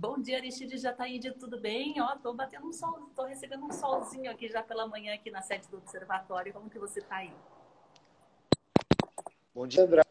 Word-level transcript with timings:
Bom 0.00 0.16
dia, 0.20 0.36
Aristide 0.36 0.78
Jataíde, 0.78 1.32
tudo 1.32 1.60
bem? 1.60 2.00
Ó, 2.00 2.14
tô 2.18 2.32
batendo 2.32 2.68
um 2.68 2.72
sol, 2.72 3.10
tô 3.16 3.24
recebendo 3.24 3.64
um 3.64 3.72
solzinho 3.72 4.30
aqui 4.30 4.48
já 4.48 4.62
pela 4.62 4.86
manhã 4.86 5.12
aqui 5.12 5.28
na 5.28 5.42
sede 5.42 5.66
do 5.68 5.78
observatório. 5.78 6.52
Como 6.52 6.70
que 6.70 6.78
você 6.78 7.00
tá 7.00 7.16
aí? 7.16 7.34
Bom 9.52 9.66
dia, 9.66 9.82
André. 9.82 10.02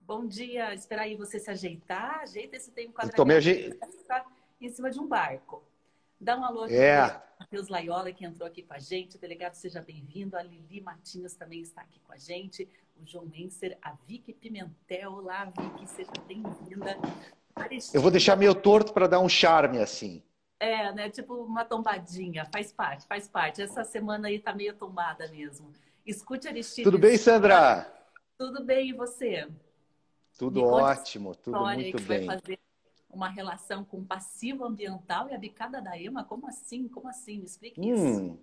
Bom 0.00 0.26
dia. 0.26 0.74
Espera 0.74 1.02
aí 1.02 1.14
você 1.14 1.38
se 1.38 1.48
ajeitar. 1.48 2.22
Ajeita 2.22 2.56
esse 2.56 2.72
tem 2.72 2.88
um 2.88 2.92
quadradinho. 2.92 3.36
Aje... 3.36 3.74
Tá 4.08 4.26
em 4.60 4.68
cima 4.68 4.90
de 4.90 4.98
um 4.98 5.06
barco. 5.06 5.62
Dá 6.20 6.36
um 6.36 6.44
alô 6.44 6.64
aqui 6.64 6.74
é. 6.74 7.22
Matheus 7.38 7.68
Laiola, 7.68 8.10
que 8.10 8.24
entrou 8.24 8.48
aqui 8.48 8.64
com 8.64 8.74
a 8.74 8.80
gente. 8.80 9.14
O 9.14 9.20
delegado, 9.20 9.54
seja 9.54 9.80
bem-vindo. 9.80 10.36
A 10.36 10.42
Lili 10.42 10.80
Martins 10.80 11.36
também 11.36 11.60
está 11.60 11.82
aqui 11.82 12.00
com 12.00 12.12
a 12.12 12.18
gente. 12.18 12.68
O 13.00 13.06
João 13.06 13.26
Menser, 13.26 13.78
a 13.80 13.92
Vicky 13.92 14.32
Pimentel. 14.32 15.12
Olá, 15.12 15.44
Vicky, 15.44 15.86
seja 15.86 16.10
bem-vinda. 16.26 16.98
Eu 17.92 18.00
vou 18.00 18.10
deixar 18.10 18.36
meio 18.36 18.54
torto 18.54 18.92
para 18.92 19.06
dar 19.06 19.20
um 19.20 19.28
charme 19.28 19.78
assim. 19.78 20.22
É, 20.58 20.92
né? 20.92 21.08
Tipo 21.08 21.34
uma 21.34 21.64
tombadinha. 21.64 22.44
Faz 22.52 22.70
parte, 22.70 23.06
faz 23.06 23.26
parte. 23.26 23.62
Essa 23.62 23.82
semana 23.82 24.28
aí 24.28 24.38
tá 24.38 24.52
meio 24.52 24.74
tombada 24.74 25.26
mesmo. 25.28 25.72
Escute 26.06 26.48
Aristide. 26.48 26.84
Tudo 26.84 26.98
bem, 26.98 27.16
Sandra? 27.16 27.90
Tudo 28.36 28.64
bem, 28.64 28.90
e 28.90 28.92
você? 28.92 29.48
Tudo 30.38 30.64
ótimo, 30.64 31.34
tudo 31.34 31.60
muito 31.60 31.98
que 31.98 32.04
bem. 32.04 32.26
Vai 32.26 32.38
fazer 32.38 32.58
uma 33.10 33.28
relação 33.28 33.84
com 33.84 33.98
o 33.98 34.04
passivo 34.04 34.64
ambiental 34.64 35.28
e 35.28 35.34
a 35.34 35.38
bicada 35.38 35.80
da 35.80 35.98
EMA? 35.98 36.24
Como 36.24 36.46
assim? 36.46 36.88
Como 36.88 37.08
assim? 37.08 37.38
Me 37.38 37.44
explique 37.44 37.80
hum. 37.80 37.94
isso. 37.94 38.38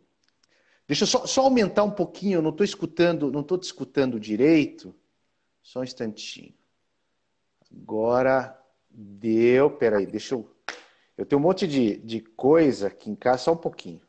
Deixa 0.87 1.03
eu 1.03 1.07
só, 1.07 1.25
só, 1.25 1.41
aumentar 1.41 1.83
um 1.83 1.91
pouquinho, 1.91 2.37
eu 2.37 2.41
não 2.41 2.51
estou 2.51 2.63
escutando, 2.63 3.31
não 3.31 3.41
estou 3.41 3.57
te 3.57 3.63
escutando 3.63 4.19
direito. 4.19 4.95
Só 5.61 5.81
um 5.81 5.83
instantinho. 5.83 6.53
Agora 7.71 8.57
deu. 8.89 9.69
Peraí, 9.69 10.05
deixa 10.05 10.35
eu. 10.35 10.49
Eu 11.17 11.25
tenho 11.25 11.39
um 11.39 11.43
monte 11.43 11.67
de, 11.67 11.97
de 11.97 12.21
coisa 12.21 12.87
aqui 12.87 13.09
em 13.09 13.15
casa, 13.15 13.43
só 13.43 13.53
um 13.53 13.57
pouquinho. 13.57 14.01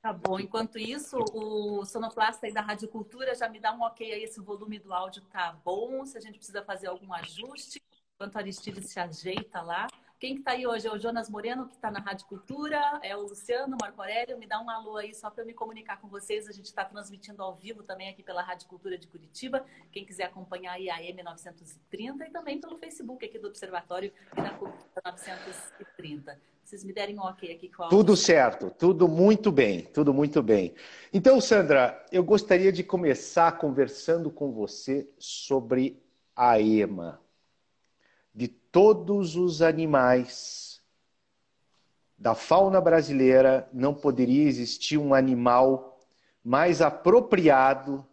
Tá 0.00 0.12
bom. 0.12 0.38
Enquanto 0.38 0.78
isso, 0.78 1.16
o 1.32 1.84
sonoplasta 1.84 2.46
aí 2.46 2.52
da 2.52 2.60
Rádio 2.60 2.88
Cultura 2.88 3.34
já 3.34 3.48
me 3.48 3.58
dá 3.58 3.72
um 3.72 3.82
ok 3.82 4.12
aí 4.12 4.26
se 4.28 4.38
o 4.38 4.44
volume 4.44 4.78
do 4.78 4.92
áudio 4.92 5.22
tá 5.32 5.58
bom, 5.64 6.04
se 6.04 6.18
a 6.18 6.20
gente 6.20 6.36
precisa 6.36 6.62
fazer 6.62 6.88
algum 6.88 7.12
ajuste 7.14 7.82
enquanto 8.14 8.36
a 8.36 8.40
Aristides 8.40 8.90
se 8.90 9.00
ajeita 9.00 9.60
lá. 9.62 9.86
Quem 10.24 10.36
que 10.36 10.40
está 10.40 10.52
aí 10.52 10.66
hoje 10.66 10.88
é 10.88 10.90
o 10.90 10.98
Jonas 10.98 11.28
Moreno, 11.28 11.68
que 11.68 11.74
está 11.74 11.90
na 11.90 12.00
Rádio 12.00 12.24
Cultura, 12.26 12.80
é 13.02 13.14
o 13.14 13.24
Luciano, 13.24 13.76
Marco 13.78 14.00
Aurélio. 14.00 14.38
Me 14.38 14.46
dá 14.46 14.58
um 14.58 14.70
alô 14.70 14.96
aí 14.96 15.12
só 15.12 15.28
para 15.28 15.42
eu 15.42 15.46
me 15.46 15.52
comunicar 15.52 16.00
com 16.00 16.08
vocês. 16.08 16.48
A 16.48 16.52
gente 16.52 16.64
está 16.64 16.82
transmitindo 16.82 17.42
ao 17.42 17.54
vivo 17.54 17.82
também 17.82 18.08
aqui 18.08 18.22
pela 18.22 18.40
Rádio 18.40 18.66
Cultura 18.66 18.96
de 18.96 19.06
Curitiba. 19.06 19.66
Quem 19.92 20.02
quiser 20.02 20.24
acompanhar 20.24 20.72
aí 20.72 20.88
a 20.88 20.96
M930 20.96 22.26
e 22.26 22.30
também 22.30 22.58
pelo 22.58 22.78
Facebook 22.78 23.22
aqui 23.22 23.38
do 23.38 23.48
Observatório 23.48 24.10
e 24.32 24.40
da 24.40 24.48
Cultura 24.54 25.02
930. 25.04 26.40
Vocês 26.64 26.82
me 26.84 26.94
derem 26.94 27.18
um 27.18 27.22
ok 27.22 27.52
aqui 27.52 27.68
com 27.68 27.82
a 27.82 27.88
Tudo 27.90 28.16
certo, 28.16 28.70
tudo 28.70 29.06
muito 29.06 29.52
bem, 29.52 29.82
tudo 29.82 30.14
muito 30.14 30.42
bem. 30.42 30.74
Então, 31.12 31.38
Sandra, 31.38 32.02
eu 32.10 32.24
gostaria 32.24 32.72
de 32.72 32.82
começar 32.82 33.58
conversando 33.58 34.30
com 34.30 34.50
você 34.52 35.06
sobre 35.18 36.02
a 36.34 36.58
EMA 36.58 37.22
todos 38.74 39.36
os 39.36 39.62
animais 39.62 40.82
da 42.18 42.34
fauna 42.34 42.80
brasileira, 42.80 43.68
não 43.72 43.94
poderia 43.94 44.48
existir 44.48 44.98
um 44.98 45.14
animal 45.14 46.00
mais 46.42 46.82
apropriado, 46.82 48.04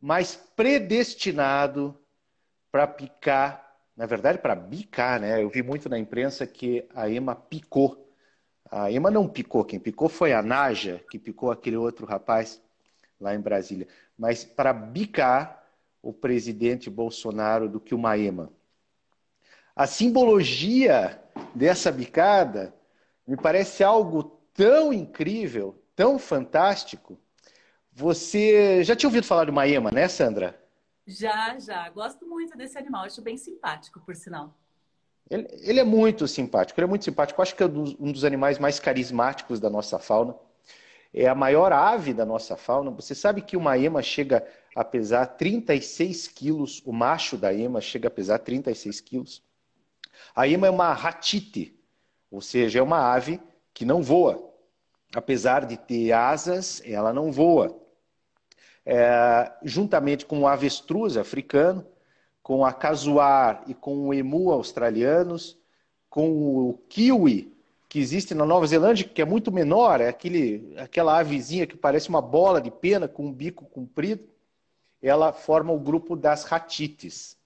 mais 0.00 0.36
predestinado 0.36 1.98
para 2.70 2.86
picar, 2.86 3.76
na 3.96 4.06
verdade, 4.06 4.38
para 4.38 4.54
bicar, 4.54 5.18
né? 5.18 5.42
Eu 5.42 5.50
vi 5.50 5.64
muito 5.64 5.88
na 5.88 5.98
imprensa 5.98 6.46
que 6.46 6.88
a 6.94 7.10
Ema 7.10 7.34
picou. 7.34 8.08
A 8.70 8.88
Ema 8.88 9.10
não 9.10 9.26
picou, 9.26 9.64
quem 9.64 9.80
picou 9.80 10.08
foi 10.08 10.32
a 10.32 10.40
Naja, 10.40 11.04
que 11.10 11.18
picou 11.18 11.50
aquele 11.50 11.76
outro 11.76 12.06
rapaz 12.06 12.62
lá 13.20 13.34
em 13.34 13.40
Brasília. 13.40 13.88
Mas 14.16 14.44
para 14.44 14.72
bicar 14.72 15.60
o 16.00 16.12
presidente 16.12 16.88
Bolsonaro 16.88 17.68
do 17.68 17.80
que 17.80 17.96
uma 17.96 18.16
Ema. 18.16 18.48
A 19.74 19.86
simbologia 19.86 21.22
dessa 21.54 21.90
bicada 21.90 22.74
me 23.26 23.36
parece 23.36 23.82
algo 23.82 24.38
tão 24.52 24.92
incrível, 24.92 25.82
tão 25.96 26.18
fantástico. 26.18 27.18
Você 27.90 28.84
já 28.84 28.94
tinha 28.94 29.08
ouvido 29.08 29.26
falar 29.26 29.46
do 29.46 29.52
Maema, 29.52 29.90
né, 29.90 30.08
Sandra? 30.08 30.60
Já, 31.06 31.58
já. 31.58 31.88
Gosto 31.90 32.26
muito 32.26 32.56
desse 32.56 32.76
animal. 32.78 33.04
Acho 33.04 33.22
bem 33.22 33.36
simpático, 33.36 34.00
por 34.00 34.14
sinal. 34.14 34.54
Ele, 35.30 35.48
ele 35.62 35.80
é 35.80 35.84
muito 35.84 36.28
simpático. 36.28 36.78
Ele 36.78 36.84
é 36.84 36.88
muito 36.88 37.04
simpático. 37.04 37.40
Acho 37.40 37.56
que 37.56 37.62
é 37.62 37.66
um 37.66 38.12
dos 38.12 38.24
animais 38.24 38.58
mais 38.58 38.78
carismáticos 38.78 39.58
da 39.58 39.70
nossa 39.70 39.98
fauna. 39.98 40.34
É 41.14 41.28
a 41.28 41.34
maior 41.34 41.72
ave 41.72 42.12
da 42.12 42.24
nossa 42.26 42.56
fauna. 42.56 42.90
Você 42.90 43.14
sabe 43.14 43.40
que 43.40 43.56
o 43.56 43.60
Maema 43.60 44.02
chega 44.02 44.46
a 44.76 44.84
pesar 44.84 45.26
36 45.26 46.28
quilos. 46.28 46.82
O 46.84 46.92
macho 46.92 47.36
da 47.38 47.54
ema 47.54 47.80
chega 47.80 48.08
a 48.08 48.10
pesar 48.10 48.38
36 48.38 49.00
quilos. 49.00 49.42
A 50.34 50.46
ima 50.46 50.66
é 50.66 50.70
uma 50.70 50.92
ratite, 50.92 51.78
ou 52.30 52.40
seja, 52.40 52.78
é 52.78 52.82
uma 52.82 53.12
ave 53.12 53.40
que 53.74 53.84
não 53.84 54.02
voa. 54.02 54.50
Apesar 55.14 55.66
de 55.66 55.76
ter 55.76 56.12
asas, 56.12 56.82
ela 56.84 57.12
não 57.12 57.30
voa. 57.30 57.78
É, 58.84 59.52
juntamente 59.62 60.24
com 60.26 60.40
o 60.40 60.46
avestruz 60.46 61.16
africano, 61.16 61.86
com 62.42 62.64
a 62.64 62.72
casuar 62.72 63.62
e 63.66 63.74
com 63.74 64.08
o 64.08 64.14
emu 64.14 64.50
australianos, 64.50 65.58
com 66.08 66.30
o 66.68 66.74
kiwi, 66.88 67.52
que 67.88 67.98
existe 67.98 68.34
na 68.34 68.46
Nova 68.46 68.66
Zelândia, 68.66 69.06
que 69.06 69.20
é 69.20 69.24
muito 69.24 69.52
menor, 69.52 70.00
é 70.00 70.08
aquele, 70.08 70.74
aquela 70.78 71.18
avezinha 71.18 71.66
que 71.66 71.76
parece 71.76 72.08
uma 72.08 72.22
bola 72.22 72.60
de 72.60 72.70
pena 72.70 73.06
com 73.06 73.26
um 73.26 73.32
bico 73.32 73.66
comprido, 73.66 74.24
ela 75.02 75.32
forma 75.32 75.72
o 75.72 75.78
grupo 75.78 76.16
das 76.16 76.44
ratites. 76.44 77.36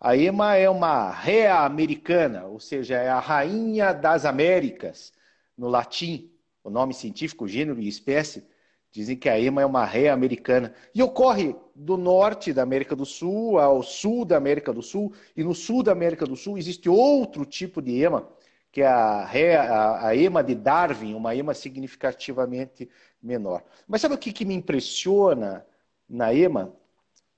A 0.00 0.16
Ema 0.16 0.56
é 0.56 0.68
uma 0.70 1.10
rea 1.10 1.60
americana, 1.60 2.46
ou 2.46 2.58
seja, 2.58 2.96
é 2.96 3.10
a 3.10 3.20
rainha 3.20 3.92
das 3.92 4.24
Américas, 4.24 5.12
no 5.56 5.68
latim, 5.68 6.32
o 6.64 6.70
nome 6.70 6.94
científico, 6.94 7.46
gênero 7.46 7.78
e 7.78 7.86
espécie, 7.86 8.46
dizem 8.90 9.14
que 9.14 9.28
a 9.28 9.38
ema 9.38 9.60
é 9.60 9.66
uma 9.66 9.84
rea 9.84 10.14
americana. 10.14 10.74
E 10.94 11.02
ocorre 11.02 11.54
do 11.74 11.98
norte 11.98 12.50
da 12.50 12.62
América 12.62 12.96
do 12.96 13.04
Sul 13.04 13.58
ao 13.58 13.82
sul 13.82 14.24
da 14.24 14.38
América 14.38 14.72
do 14.72 14.80
Sul, 14.80 15.12
e 15.36 15.44
no 15.44 15.54
sul 15.54 15.82
da 15.82 15.92
América 15.92 16.24
do 16.24 16.34
Sul 16.34 16.56
existe 16.56 16.88
outro 16.88 17.44
tipo 17.44 17.82
de 17.82 18.00
ema, 18.02 18.26
que 18.72 18.80
é 18.80 18.86
a, 18.86 19.24
rea, 19.26 19.62
a, 19.62 20.08
a 20.08 20.16
ema 20.16 20.42
de 20.42 20.54
Darwin, 20.54 21.14
uma 21.14 21.36
ema 21.36 21.52
significativamente 21.52 22.88
menor. 23.22 23.62
Mas 23.86 24.00
sabe 24.00 24.14
o 24.14 24.18
que, 24.18 24.32
que 24.32 24.46
me 24.46 24.54
impressiona 24.54 25.64
na 26.08 26.32
ema? 26.32 26.74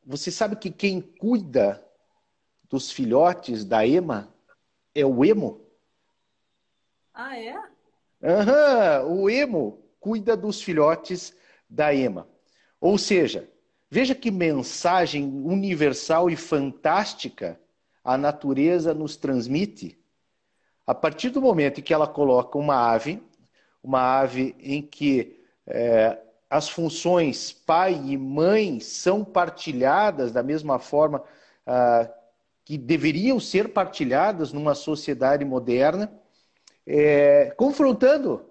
Você 0.07 0.31
sabe 0.31 0.55
que 0.55 0.71
quem 0.71 1.01
cuida 1.01 1.85
dos 2.73 2.91
filhotes 2.91 3.67
da 3.67 3.87
Ema 3.87 4.33
é 4.95 5.05
o 5.05 5.23
emo. 5.23 5.61
Ah, 7.13 7.39
é? 7.39 7.55
Uhum, 8.23 9.25
o 9.25 9.31
emo 9.31 9.85
cuida 10.01 10.35
dos 10.35 10.63
filhotes 10.63 11.37
da 11.69 11.95
Ema. 11.95 12.27
Ou 12.81 12.97
seja, 12.97 13.47
veja 13.91 14.15
que 14.15 14.31
mensagem 14.31 15.25
universal 15.45 16.31
e 16.31 16.37
fantástica 16.37 17.61
a 18.03 18.17
natureza 18.17 18.95
nos 18.95 19.19
transmite. 19.19 20.03
A 20.87 20.95
partir 20.95 21.29
do 21.29 21.43
momento 21.43 21.81
em 21.81 21.83
que 21.83 21.93
ela 21.93 22.07
coloca 22.07 22.57
uma 22.57 22.91
ave, 22.91 23.23
uma 23.83 24.19
ave 24.19 24.57
em 24.59 24.81
que 24.81 25.39
é, 25.67 26.19
as 26.49 26.71
funções 26.71 27.53
pai 27.53 27.93
e 28.03 28.17
mãe 28.17 28.81
são 28.81 29.23
partilhadas 29.23 30.33
da 30.33 30.43
mesma 30.43 30.79
forma 30.79 31.23
ah, 31.67 32.11
que 32.65 32.79
deveriam 32.79 33.41
ser 33.41 33.73
partilhadas 33.73 34.53
numa 34.53 34.75
sociedade 34.75 35.45
moderna, 35.45 36.13
é, 36.87 37.53
confrontando 37.57 38.45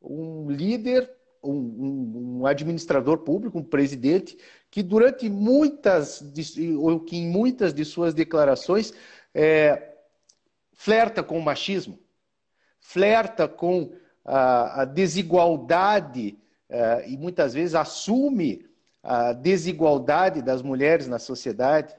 um 0.00 0.50
líder, 0.50 1.10
um, 1.42 1.52
um, 1.52 2.38
um, 2.40 2.46
administrador 2.46 3.18
público, 3.18 3.58
um 3.58 3.64
presidente, 3.64 4.38
que 4.70 4.82
durante 4.82 5.28
muitas, 5.28 6.22
ou 6.78 7.00
que 7.00 7.16
em 7.16 7.28
muitas 7.28 7.74
de 7.74 7.84
suas 7.84 8.14
declarações, 8.14 8.92
é, 9.34 9.94
flerta 10.72 11.22
com 11.22 11.38
o 11.38 11.42
machismo, 11.42 11.98
flerta 12.80 13.48
com 13.48 13.92
a, 14.24 14.82
a 14.82 14.84
desigualdade 14.84 16.38
é, 16.68 17.08
e 17.08 17.16
muitas 17.16 17.52
vezes 17.52 17.74
assume 17.74 18.66
a 19.02 19.32
desigualdade 19.32 20.42
das 20.42 20.62
mulheres 20.62 21.08
na 21.08 21.18
sociedade 21.18 21.94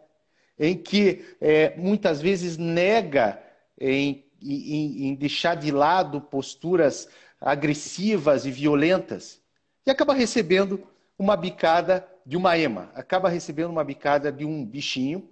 em 0.61 0.77
que 0.77 1.25
é, 1.41 1.75
muitas 1.75 2.21
vezes 2.21 2.55
nega 2.55 3.41
em, 3.79 4.23
em, 4.39 5.07
em 5.07 5.15
deixar 5.15 5.55
de 5.55 5.71
lado 5.71 6.21
posturas 6.21 7.09
agressivas 7.41 8.45
e 8.45 8.51
violentas 8.51 9.41
e 9.83 9.89
acaba 9.89 10.13
recebendo 10.13 10.83
uma 11.17 11.35
bicada 11.35 12.07
de 12.23 12.37
uma 12.37 12.55
ema, 12.55 12.91
acaba 12.93 13.27
recebendo 13.27 13.71
uma 13.71 13.83
bicada 13.83 14.31
de 14.31 14.45
um 14.45 14.63
bichinho, 14.63 15.27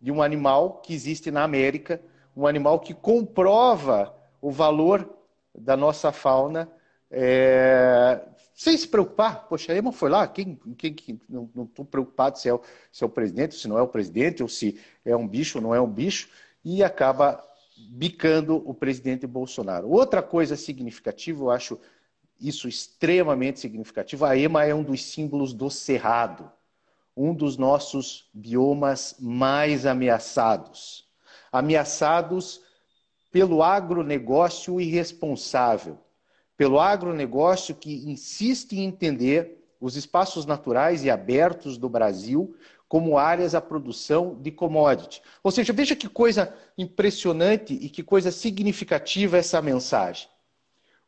de 0.00 0.10
um 0.10 0.22
animal 0.22 0.80
que 0.82 0.94
existe 0.94 1.30
na 1.30 1.42
América, 1.44 2.00
um 2.34 2.46
animal 2.46 2.80
que 2.80 2.94
comprova 2.94 4.14
o 4.40 4.50
valor 4.50 5.06
da 5.54 5.76
nossa 5.76 6.10
fauna 6.10 6.66
é, 7.10 8.18
sem 8.60 8.76
se 8.76 8.86
preocupar. 8.86 9.48
Poxa, 9.48 9.72
a 9.72 9.74
Ema 9.74 9.90
foi 9.90 10.10
lá, 10.10 10.28
quem, 10.28 10.60
quem, 10.76 10.92
quem 10.92 11.18
não 11.26 11.64
estou 11.64 11.82
preocupado 11.82 12.38
se 12.38 12.46
é, 12.46 12.52
o, 12.52 12.60
se 12.92 13.02
é 13.02 13.06
o 13.06 13.08
presidente, 13.08 13.54
se 13.54 13.66
não 13.66 13.78
é 13.78 13.82
o 13.82 13.88
presidente, 13.88 14.42
ou 14.42 14.50
se 14.50 14.78
é 15.02 15.16
um 15.16 15.26
bicho 15.26 15.56
ou 15.56 15.62
não 15.62 15.74
é 15.74 15.80
um 15.80 15.90
bicho, 15.90 16.28
e 16.62 16.84
acaba 16.84 17.42
bicando 17.88 18.62
o 18.68 18.74
presidente 18.74 19.26
Bolsonaro. 19.26 19.88
Outra 19.88 20.22
coisa 20.22 20.56
significativa, 20.56 21.42
eu 21.42 21.50
acho 21.50 21.80
isso 22.38 22.68
extremamente 22.68 23.60
significativo, 23.60 24.26
a 24.26 24.36
EMA 24.36 24.66
é 24.66 24.74
um 24.74 24.82
dos 24.82 25.02
símbolos 25.06 25.54
do 25.54 25.70
cerrado, 25.70 26.52
um 27.16 27.32
dos 27.32 27.56
nossos 27.56 28.28
biomas 28.34 29.16
mais 29.18 29.86
ameaçados. 29.86 31.08
Ameaçados 31.50 32.60
pelo 33.32 33.62
agronegócio 33.62 34.78
irresponsável, 34.78 35.96
pelo 36.60 36.78
agronegócio 36.78 37.74
que 37.74 38.06
insiste 38.06 38.74
em 38.74 38.84
entender 38.84 39.64
os 39.80 39.96
espaços 39.96 40.44
naturais 40.44 41.02
e 41.02 41.08
abertos 41.08 41.78
do 41.78 41.88
Brasil 41.88 42.54
como 42.86 43.16
áreas 43.16 43.54
à 43.54 43.62
produção 43.62 44.36
de 44.42 44.50
commodity. 44.50 45.22
Ou 45.42 45.50
seja, 45.50 45.72
veja 45.72 45.96
que 45.96 46.06
coisa 46.06 46.54
impressionante 46.76 47.72
e 47.72 47.88
que 47.88 48.02
coisa 48.02 48.30
significativa 48.30 49.38
essa 49.38 49.62
mensagem. 49.62 50.28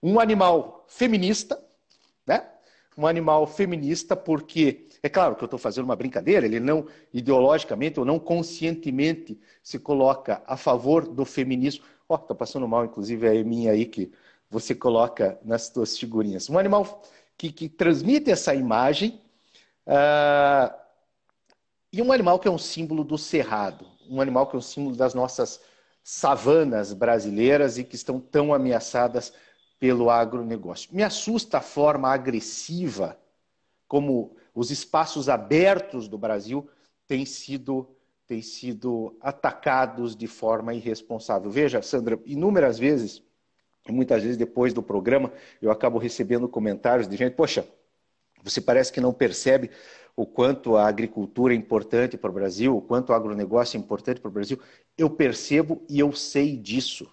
Um 0.03 0.19
animal 0.19 0.87
feminista, 0.89 1.63
né? 2.27 2.49
Um 2.97 3.07
animal 3.07 3.47
feminista 3.47 4.17
porque, 4.17 4.87
é 5.03 5.09
claro 5.11 5.37
que 5.37 5.45
eu 5.45 5.47
estou 5.47 5.59
fazendo 5.59 5.85
uma 5.85 5.97
brincadeira, 5.97 6.47
ele 6.47 6.61
não 6.61 6.87
ideologicamente 7.13 8.01
ou 8.01 8.07
não 8.07 8.19
conscientemente 8.19 9.39
se 9.63 9.79
coloca 9.79 10.43
a 10.47 10.57
favor 10.57 11.07
do 11.07 11.27
feminismo. 11.27 11.85
Ó, 12.09 12.15
oh, 12.15 12.19
tá 12.19 12.35
passando 12.35 12.67
mal, 12.67 12.87
inclusive, 12.87 13.29
a 13.29 13.45
minha 13.45 13.73
aí 13.73 13.85
que 13.85 14.11
você 14.53 14.75
coloca 14.75 15.39
nas 15.43 15.63
suas 15.63 15.99
figurinhas. 15.99 16.51
Um 16.51 16.59
animal 16.59 17.03
que, 17.39 17.51
que 17.51 17.71
transmite 17.71 18.31
essa 18.31 18.55
imagem 18.55 19.19
uh, 19.87 20.73
e 21.91 22.03
um 22.03 22.13
animal 22.13 22.39
que 22.39 22.47
é 22.47 22.51
um 22.51 22.59
símbolo 22.59 23.03
do 23.03 23.17
cerrado, 23.17 23.87
um 24.11 24.21
animal 24.21 24.47
que 24.47 24.55
é 24.55 24.59
um 24.59 24.63
símbolo 24.63 24.95
das 24.95 25.15
nossas 25.15 25.59
savanas 26.05 26.93
brasileiras 26.93 27.79
e 27.79 27.85
que 27.85 27.97
estão 27.97 28.21
tão 28.21 28.53
ameaçadas 28.53 29.33
pelo 29.81 30.11
agronegócio. 30.11 30.95
Me 30.95 31.03
assusta 31.03 31.59
a 31.59 31.63
forma 31.63 32.11
agressiva 32.11 33.19
como 33.89 34.37
os 34.55 34.71
espaços 34.71 35.31
abertos 35.31 36.09
do 36.09 36.19
Brasil 36.19 36.69
têm 37.07 37.25
sido, 37.25 37.89
têm 38.27 38.43
sido 38.43 39.17
atacados 39.19 40.15
de 40.15 40.27
forma 40.27 40.75
irresponsável. 40.75 41.51
Veja, 41.51 41.81
Sandra, 41.81 42.21
inúmeras 42.27 42.79
vezes, 42.79 43.23
muitas 43.89 44.23
vezes 44.23 44.37
depois 44.37 44.73
do 44.73 44.83
programa, 44.83 45.33
eu 45.61 45.71
acabo 45.71 45.99
recebendo 45.99 46.49
comentários 46.49 47.09
de 47.09 47.17
gente, 47.17 47.35
poxa, 47.35 47.67
você 48.43 48.61
parece 48.61 48.93
que 48.93 49.01
não 49.01 49.13
percebe 49.13 49.71
o 50.17 50.27
quanto 50.27 50.77
a 50.77 50.87
agricultura 50.87 51.55
é 51.55 51.57
importante 51.57 52.17
para 52.17 52.31
o 52.31 52.35
Brasil, 52.35 52.77
o 52.77 52.83
quanto 52.83 53.11
o 53.11 53.13
agronegócio 53.15 53.77
é 53.77 53.81
importante 53.81 54.21
para 54.21 54.29
o 54.29 54.33
Brasil. 54.33 54.59
Eu 54.97 55.09
percebo 55.09 55.83
e 55.89 55.99
eu 55.99 56.13
sei 56.13 56.57
disso. 56.57 57.11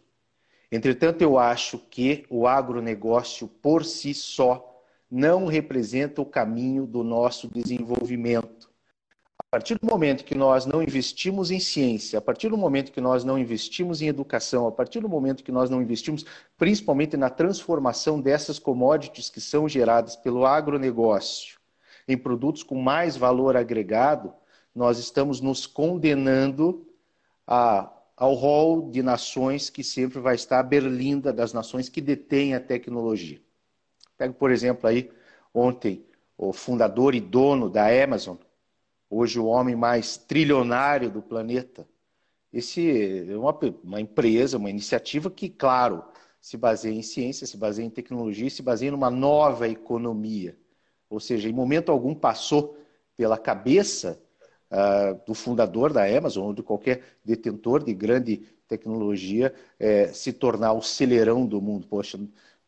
Entretanto, 0.71 1.21
eu 1.21 1.39
acho 1.39 1.79
que 1.89 2.25
o 2.29 2.45
agronegócio 2.45 3.47
por 3.47 3.85
si 3.85 4.13
só 4.13 4.65
não 5.09 5.45
representa 5.45 6.21
o 6.21 6.25
caminho 6.25 6.85
do 6.85 7.03
nosso 7.03 7.47
desenvolvimento. 7.47 8.68
A 9.51 9.57
partir 9.57 9.79
do 9.79 9.87
momento 9.87 10.23
que 10.23 10.35
nós 10.35 10.67
não 10.67 10.79
investimos 10.79 11.49
em 11.49 11.59
ciência, 11.59 12.19
a 12.19 12.21
partir 12.21 12.49
do 12.49 12.57
momento 12.57 12.91
que 12.91 13.01
nós 13.01 13.23
não 13.23 13.35
investimos 13.35 13.99
em 13.99 14.07
educação, 14.07 14.67
a 14.67 14.71
partir 14.71 14.99
do 14.99 15.09
momento 15.09 15.43
que 15.43 15.51
nós 15.51 15.71
não 15.71 15.81
investimos 15.81 16.23
principalmente 16.55 17.17
na 17.17 17.31
transformação 17.31 18.21
dessas 18.21 18.59
commodities 18.59 19.27
que 19.27 19.41
são 19.41 19.67
geradas 19.67 20.15
pelo 20.15 20.45
agronegócio, 20.45 21.57
em 22.07 22.15
produtos 22.15 22.61
com 22.61 22.75
mais 22.75 23.17
valor 23.17 23.57
agregado, 23.57 24.31
nós 24.75 24.99
estamos 24.99 25.41
nos 25.41 25.65
condenando 25.65 26.87
a, 27.47 27.91
ao 28.15 28.35
rol 28.35 28.91
de 28.91 29.01
nações 29.01 29.67
que 29.67 29.83
sempre 29.83 30.19
vai 30.19 30.35
estar 30.35 30.59
a 30.59 30.63
berlinda 30.63 31.33
das 31.33 31.53
nações 31.53 31.89
que 31.89 32.01
detêm 32.01 32.53
a 32.53 32.59
tecnologia. 32.59 33.41
Pego, 34.15 34.35
por 34.35 34.51
exemplo, 34.51 34.87
aí, 34.87 35.09
ontem, 35.51 36.05
o 36.37 36.53
fundador 36.53 37.15
e 37.15 37.19
dono 37.19 37.67
da 37.67 37.87
Amazon, 37.87 38.37
hoje 39.09 39.39
o 39.39 39.45
homem 39.45 39.75
mais 39.75 40.17
trilionário 40.17 41.09
do 41.09 41.21
planeta. 41.21 41.87
Esse 42.51 43.29
é 43.29 43.37
uma, 43.37 43.57
uma 43.83 44.01
empresa, 44.01 44.57
uma 44.57 44.69
iniciativa 44.69 45.29
que, 45.29 45.49
claro, 45.49 46.03
se 46.41 46.57
baseia 46.57 46.93
em 46.93 47.01
ciência, 47.01 47.45
se 47.45 47.57
baseia 47.57 47.85
em 47.85 47.89
tecnologia, 47.89 48.49
se 48.49 48.61
baseia 48.61 48.91
numa 48.91 49.09
nova 49.09 49.67
economia. 49.67 50.57
Ou 51.09 51.19
seja, 51.19 51.49
em 51.49 51.53
momento 51.53 51.91
algum 51.91 52.15
passou 52.15 52.77
pela 53.17 53.37
cabeça 53.37 54.21
uh, 54.71 55.19
do 55.25 55.33
fundador 55.33 55.91
da 55.91 56.05
Amazon 56.05 56.47
ou 56.47 56.53
de 56.53 56.63
qualquer 56.63 57.03
detentor 57.23 57.83
de 57.83 57.93
grande 57.93 58.37
tecnologia 58.67 59.53
eh, 59.79 60.13
se 60.13 60.31
tornar 60.31 60.73
o 60.73 60.81
celeirão 60.81 61.43
do 61.43 61.59
mundo. 61.59 61.87
Poxa, 61.87 62.19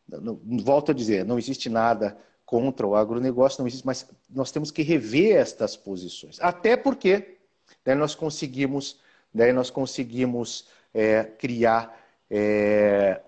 não, 0.08 0.40
não, 0.44 0.58
volto 0.58 0.90
a 0.90 0.94
dizer, 0.94 1.24
não 1.24 1.38
existe 1.38 1.68
nada 1.68 2.18
contra 2.52 2.86
o 2.86 2.94
agronegócio, 2.94 3.62
não 3.62 3.66
existe, 3.66 3.86
mas 3.86 4.06
nós 4.28 4.52
temos 4.52 4.70
que 4.70 4.82
rever 4.82 5.36
estas 5.36 5.74
posições. 5.74 6.38
Até 6.38 6.76
porque 6.76 7.38
daí 7.82 7.94
nós 7.94 8.14
conseguimos, 8.14 9.00
daí 9.32 9.54
nós 9.54 9.70
conseguimos 9.70 10.68
é, 10.92 11.24
criar 11.24 11.98
é, 12.30 13.22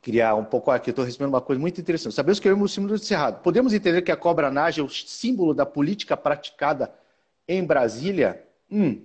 criar 0.00 0.36
um 0.36 0.44
pouco 0.44 0.70
aqui, 0.70 0.90
estou 0.90 1.04
recebendo 1.04 1.30
uma 1.30 1.40
coisa 1.40 1.60
muito 1.60 1.80
interessante. 1.80 2.14
Sabemos 2.14 2.38
que 2.38 2.48
é 2.48 2.52
o 2.52 2.68
símbolo 2.68 2.96
do 2.96 3.04
Cerrado. 3.04 3.42
Podemos 3.42 3.72
entender 3.72 4.00
que 4.02 4.12
a 4.12 4.16
cobra 4.16 4.48
naja 4.48 4.80
é 4.80 4.84
o 4.84 4.88
símbolo 4.88 5.52
da 5.52 5.66
política 5.66 6.16
praticada 6.16 6.94
em 7.48 7.64
Brasília? 7.64 8.44
Hum. 8.70 9.02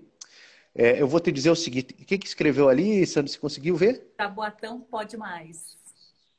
É, 0.75 1.01
eu 1.01 1.07
vou 1.07 1.19
te 1.19 1.31
dizer 1.31 1.49
o 1.49 1.55
seguinte: 1.55 1.95
o 1.99 2.05
que, 2.05 2.19
escreveu 2.23 2.69
ali, 2.69 3.03
Sandro? 3.07 3.31
Você 3.31 3.39
conseguiu 3.39 3.75
ver? 3.75 4.13
Taboatão 4.15 4.81
pode 4.81 5.17
mais. 5.17 5.83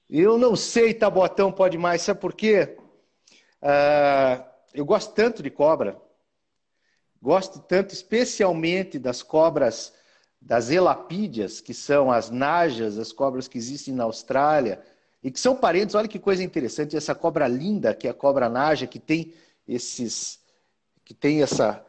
Eu 0.08 0.38
não 0.38 0.54
sei, 0.54 0.94
Taboatão 0.94 1.50
pode 1.50 1.76
mais. 1.76 2.02
Sabe 2.02 2.20
por 2.20 2.32
quê? 2.32 2.76
Uh, 3.62 4.44
eu 4.72 4.84
gosto 4.84 5.12
tanto 5.14 5.42
de 5.42 5.50
cobra. 5.50 6.00
Gosto 7.20 7.58
tanto, 7.58 7.92
especialmente 7.92 8.98
das 8.98 9.22
cobras 9.22 9.92
das 10.40 10.70
elapídeas, 10.70 11.60
que 11.60 11.74
são 11.74 12.12
as 12.12 12.30
najas, 12.30 12.98
as 12.98 13.12
cobras 13.12 13.48
que 13.48 13.58
existem 13.58 13.92
na 13.92 14.04
Austrália, 14.04 14.80
e 15.22 15.30
que 15.30 15.40
são 15.40 15.56
parentes, 15.56 15.96
olha 15.96 16.06
que 16.06 16.20
coisa 16.20 16.44
interessante, 16.44 16.96
essa 16.96 17.16
cobra 17.16 17.48
linda, 17.48 17.92
que 17.92 18.06
é 18.06 18.10
a 18.10 18.14
cobra 18.14 18.48
naja, 18.48 18.86
que 18.86 19.00
tem 19.00 19.34
esses, 19.66 20.38
que 21.04 21.12
tem 21.12 21.42
essa, 21.42 21.84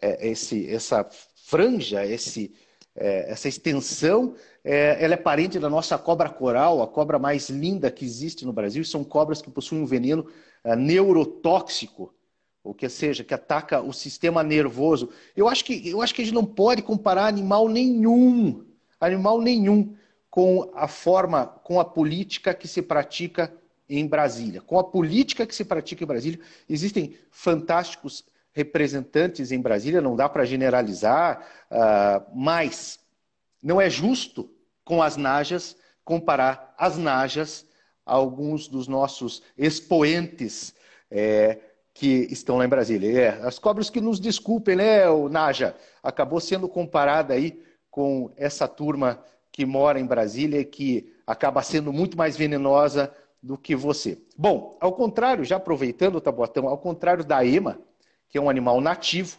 é, 0.00 0.28
esse, 0.28 0.68
essa 0.68 1.08
franja, 1.46 2.04
esse, 2.04 2.52
é, 2.96 3.30
essa 3.30 3.48
extensão, 3.48 4.34
é, 4.64 5.02
ela 5.02 5.14
é 5.14 5.16
parente 5.16 5.58
da 5.58 5.70
nossa 5.70 5.96
cobra 5.96 6.28
coral, 6.28 6.82
a 6.82 6.86
cobra 6.86 7.18
mais 7.18 7.48
linda 7.48 7.90
que 7.90 8.04
existe 8.04 8.44
no 8.44 8.52
Brasil, 8.52 8.84
são 8.84 9.02
cobras 9.02 9.40
que 9.40 9.50
possuem 9.50 9.82
um 9.82 9.86
veneno 9.86 10.26
é, 10.62 10.76
neurotóxico, 10.76 12.14
ou 12.62 12.74
que 12.74 12.88
seja, 12.88 13.24
que 13.24 13.32
ataca 13.32 13.80
o 13.80 13.92
sistema 13.92 14.42
nervoso. 14.42 15.08
Eu 15.34 15.48
acho 15.48 15.64
que, 15.64 15.88
eu 15.88 16.02
acho 16.02 16.14
que 16.14 16.22
a 16.22 16.24
gente 16.24 16.34
não 16.34 16.44
pode 16.44 16.82
comparar 16.82 17.26
animal 17.26 17.68
nenhum, 17.68 18.64
animal 19.00 19.40
nenhum, 19.40 19.94
com 20.30 20.70
a 20.74 20.86
forma, 20.86 21.46
com 21.46 21.80
a 21.80 21.84
política 21.84 22.54
que 22.54 22.68
se 22.68 22.82
pratica 22.82 23.52
em 23.88 24.06
Brasília. 24.06 24.60
Com 24.60 24.78
a 24.78 24.84
política 24.84 25.46
que 25.46 25.54
se 25.54 25.64
pratica 25.64 26.04
em 26.04 26.06
Brasília, 26.06 26.38
existem 26.68 27.16
fantásticos 27.30 28.24
representantes 28.52 29.52
em 29.52 29.60
Brasília, 29.60 30.00
não 30.00 30.14
dá 30.14 30.28
para 30.28 30.44
generalizar, 30.44 31.46
uh, 31.70 32.24
mas 32.34 33.00
não 33.62 33.80
é 33.80 33.88
justo 33.88 34.50
com 34.84 35.02
as 35.02 35.16
najas 35.16 35.76
comparar 36.04 36.74
as 36.78 36.96
najas 36.96 37.66
a 38.04 38.14
alguns 38.14 38.66
dos 38.68 38.88
nossos 38.88 39.42
expoentes. 39.56 40.74
É, 41.10 41.58
que 42.00 42.26
estão 42.30 42.56
lá 42.56 42.64
em 42.64 42.68
Brasília. 42.68 43.20
É, 43.20 43.28
as 43.46 43.58
cobras 43.58 43.90
que 43.90 44.00
nos 44.00 44.18
desculpem, 44.18 44.76
né, 44.76 45.08
o 45.08 45.28
Naja? 45.28 45.76
Acabou 46.02 46.40
sendo 46.40 46.68
comparada 46.68 47.34
aí 47.34 47.62
com 47.90 48.32
essa 48.36 48.66
turma 48.66 49.22
que 49.52 49.66
mora 49.66 50.00
em 50.00 50.06
Brasília 50.06 50.60
e 50.60 50.64
que 50.64 51.12
acaba 51.26 51.62
sendo 51.62 51.92
muito 51.92 52.16
mais 52.16 52.36
venenosa 52.38 53.14
do 53.42 53.58
que 53.58 53.76
você. 53.76 54.18
Bom, 54.36 54.78
ao 54.80 54.92
contrário, 54.92 55.44
já 55.44 55.56
aproveitando 55.56 56.16
o 56.16 56.20
tabuatão, 56.20 56.68
ao 56.68 56.78
contrário 56.78 57.22
da 57.22 57.44
ema, 57.44 57.78
que 58.30 58.38
é 58.38 58.40
um 58.40 58.48
animal 58.48 58.80
nativo 58.80 59.38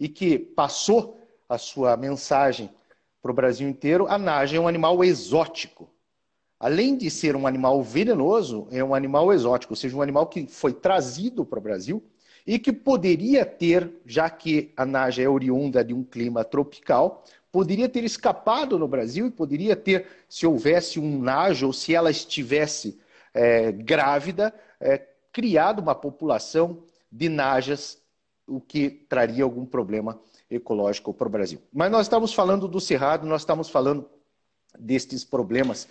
e 0.00 0.08
que 0.08 0.38
passou 0.38 1.20
a 1.46 1.58
sua 1.58 1.96
mensagem 1.96 2.70
para 3.20 3.30
o 3.30 3.34
Brasil 3.34 3.68
inteiro, 3.68 4.06
a 4.08 4.16
naja 4.16 4.56
é 4.56 4.60
um 4.60 4.68
animal 4.68 5.02
exótico. 5.04 5.88
Além 6.58 6.96
de 6.96 7.10
ser 7.10 7.36
um 7.36 7.46
animal 7.46 7.82
venenoso, 7.82 8.66
é 8.70 8.82
um 8.82 8.94
animal 8.94 9.32
exótico, 9.32 9.72
ou 9.72 9.76
seja, 9.76 9.96
um 9.96 10.02
animal 10.02 10.26
que 10.26 10.46
foi 10.46 10.72
trazido 10.72 11.44
para 11.44 11.58
o 11.58 11.62
Brasil 11.62 12.02
e 12.46 12.58
que 12.58 12.72
poderia 12.72 13.44
ter, 13.44 13.92
já 14.04 14.28
que 14.28 14.72
a 14.76 14.84
naja 14.84 15.22
é 15.22 15.28
oriunda 15.28 15.84
de 15.84 15.94
um 15.94 16.02
clima 16.02 16.44
tropical, 16.44 17.24
poderia 17.52 17.88
ter 17.88 18.04
escapado 18.04 18.78
no 18.78 18.88
Brasil 18.88 19.26
e 19.26 19.30
poderia 19.30 19.76
ter, 19.76 20.06
se 20.28 20.46
houvesse 20.46 20.98
um 20.98 21.20
najo 21.20 21.66
ou 21.66 21.72
se 21.72 21.94
ela 21.94 22.10
estivesse 22.10 22.98
é, 23.32 23.70
grávida, 23.70 24.52
é, 24.80 25.06
criado 25.32 25.80
uma 25.80 25.94
população 25.94 26.82
de 27.10 27.28
najas, 27.28 28.02
o 28.46 28.60
que 28.60 28.90
traria 28.90 29.44
algum 29.44 29.64
problema 29.64 30.18
ecológico 30.50 31.12
para 31.12 31.28
o 31.28 31.30
Brasil. 31.30 31.60
Mas 31.72 31.90
nós 31.90 32.06
estamos 32.06 32.32
falando 32.32 32.66
do 32.66 32.80
cerrado, 32.80 33.26
nós 33.26 33.42
estamos 33.42 33.68
falando 33.68 34.08
destes 34.78 35.24
problemas 35.24 35.88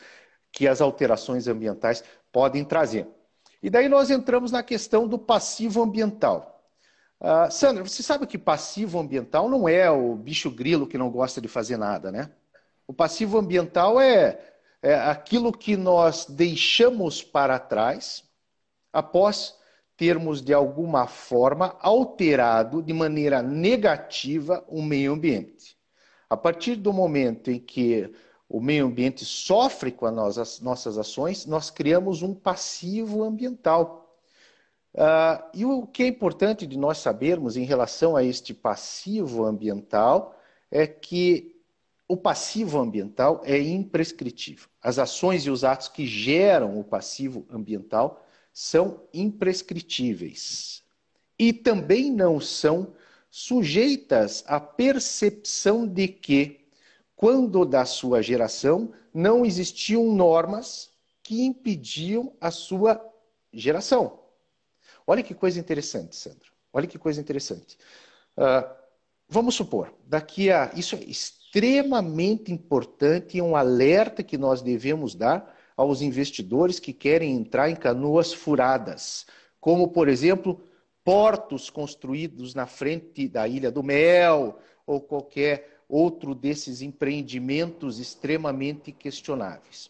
que 0.51 0.67
as 0.67 0.81
alterações 0.81 1.47
ambientais 1.47 2.03
podem 2.31 2.63
trazer. 2.63 3.07
E 3.61 3.69
daí 3.69 3.89
nós 3.89 4.09
entramos 4.09 4.51
na 4.51 4.63
questão 4.63 5.07
do 5.07 5.17
passivo 5.17 5.81
ambiental. 5.81 6.63
Uh, 7.19 7.51
Sandra, 7.51 7.83
você 7.83 8.03
sabe 8.03 8.27
que 8.27 8.37
passivo 8.37 8.99
ambiental 8.99 9.49
não 9.49 9.67
é 9.67 9.89
o 9.89 10.15
bicho 10.15 10.51
grilo 10.51 10.87
que 10.87 10.97
não 10.97 11.09
gosta 11.09 11.41
de 11.41 11.47
fazer 11.47 11.77
nada, 11.77 12.11
né? 12.11 12.31
O 12.85 12.93
passivo 12.93 13.37
ambiental 13.37 13.99
é, 13.99 14.39
é 14.81 14.93
aquilo 14.95 15.51
que 15.51 15.75
nós 15.75 16.27
deixamos 16.27 17.23
para 17.23 17.57
trás 17.57 18.23
após 18.93 19.55
termos, 19.97 20.41
de 20.41 20.53
alguma 20.53 21.07
forma, 21.07 21.75
alterado 21.81 22.83
de 22.83 22.93
maneira 22.93 23.41
negativa 23.41 24.63
o 24.69 24.81
meio 24.81 25.11
ambiente. 25.11 25.75
A 26.29 26.37
partir 26.37 26.75
do 26.75 26.93
momento 26.93 27.49
em 27.49 27.59
que 27.59 28.13
o 28.47 28.61
meio 28.61 28.85
ambiente 28.85 29.25
sofre 29.25 29.91
com 29.91 30.05
as 30.05 30.61
nossas 30.61 30.97
ações, 30.97 31.45
nós 31.45 31.69
criamos 31.71 32.21
um 32.21 32.33
passivo 32.33 33.23
ambiental. 33.23 34.15
Uh, 34.93 35.43
e 35.53 35.65
o 35.65 35.85
que 35.85 36.03
é 36.03 36.07
importante 36.07 36.65
de 36.65 36.77
nós 36.77 36.99
sabermos 36.99 37.57
em 37.57 37.65
relação 37.65 38.15
a 38.15 38.23
este 38.23 38.53
passivo 38.53 39.45
ambiental 39.45 40.39
é 40.71 40.85
que 40.87 41.55
o 42.07 42.15
passivo 42.15 42.79
ambiental 42.79 43.41
é 43.43 43.59
imprescritível. 43.59 44.67
As 44.81 44.97
ações 44.97 45.45
e 45.45 45.49
os 45.49 45.63
atos 45.63 45.89
que 45.89 46.05
geram 46.05 46.79
o 46.79 46.83
passivo 46.83 47.45
ambiental 47.49 48.23
são 48.59 49.03
imprescritíveis. 49.13 50.83
E 51.37 51.53
também 51.53 52.11
não 52.11 52.39
são 52.39 52.95
sujeitas 53.29 54.43
à 54.47 54.59
percepção 54.59 55.87
de 55.87 56.07
que 56.07 56.65
quando 57.15 57.63
da 57.63 57.85
sua 57.85 58.19
geração 58.23 58.91
não 59.13 59.45
existiam 59.45 60.11
normas 60.11 60.89
que 61.21 61.43
impediam 61.43 62.35
a 62.41 62.49
sua 62.49 62.99
geração. 63.53 64.21
Olha 65.05 65.21
que 65.21 65.35
coisa 65.35 65.59
interessante, 65.59 66.15
Sandro. 66.15 66.51
Olha 66.73 66.87
que 66.87 66.97
coisa 66.97 67.21
interessante. 67.21 67.77
Uh, 68.35 68.67
vamos 69.29 69.53
supor, 69.53 69.93
daqui 70.03 70.49
a. 70.49 70.71
Isso 70.75 70.95
é 70.95 71.03
extremamente 71.03 72.51
importante 72.51 73.37
e 73.37 73.41
um 73.41 73.55
alerta 73.55 74.23
que 74.23 74.35
nós 74.35 74.63
devemos 74.63 75.13
dar 75.13 75.56
aos 75.77 76.01
investidores 76.01 76.79
que 76.79 76.91
querem 76.91 77.35
entrar 77.35 77.69
em 77.69 77.75
canoas 77.75 78.33
furadas, 78.33 79.27
como, 79.61 79.89
por 79.89 80.09
exemplo, 80.09 80.59
portos 81.03 81.69
construídos 81.69 82.55
na 82.55 82.65
frente 82.65 83.27
da 83.27 83.47
Ilha 83.47 83.71
do 83.71 83.83
Mel 83.83 84.57
ou 84.87 84.99
qualquer 84.99 85.79
outro 85.87 86.33
desses 86.33 86.81
empreendimentos 86.81 87.99
extremamente 87.99 88.91
questionáveis. 88.91 89.89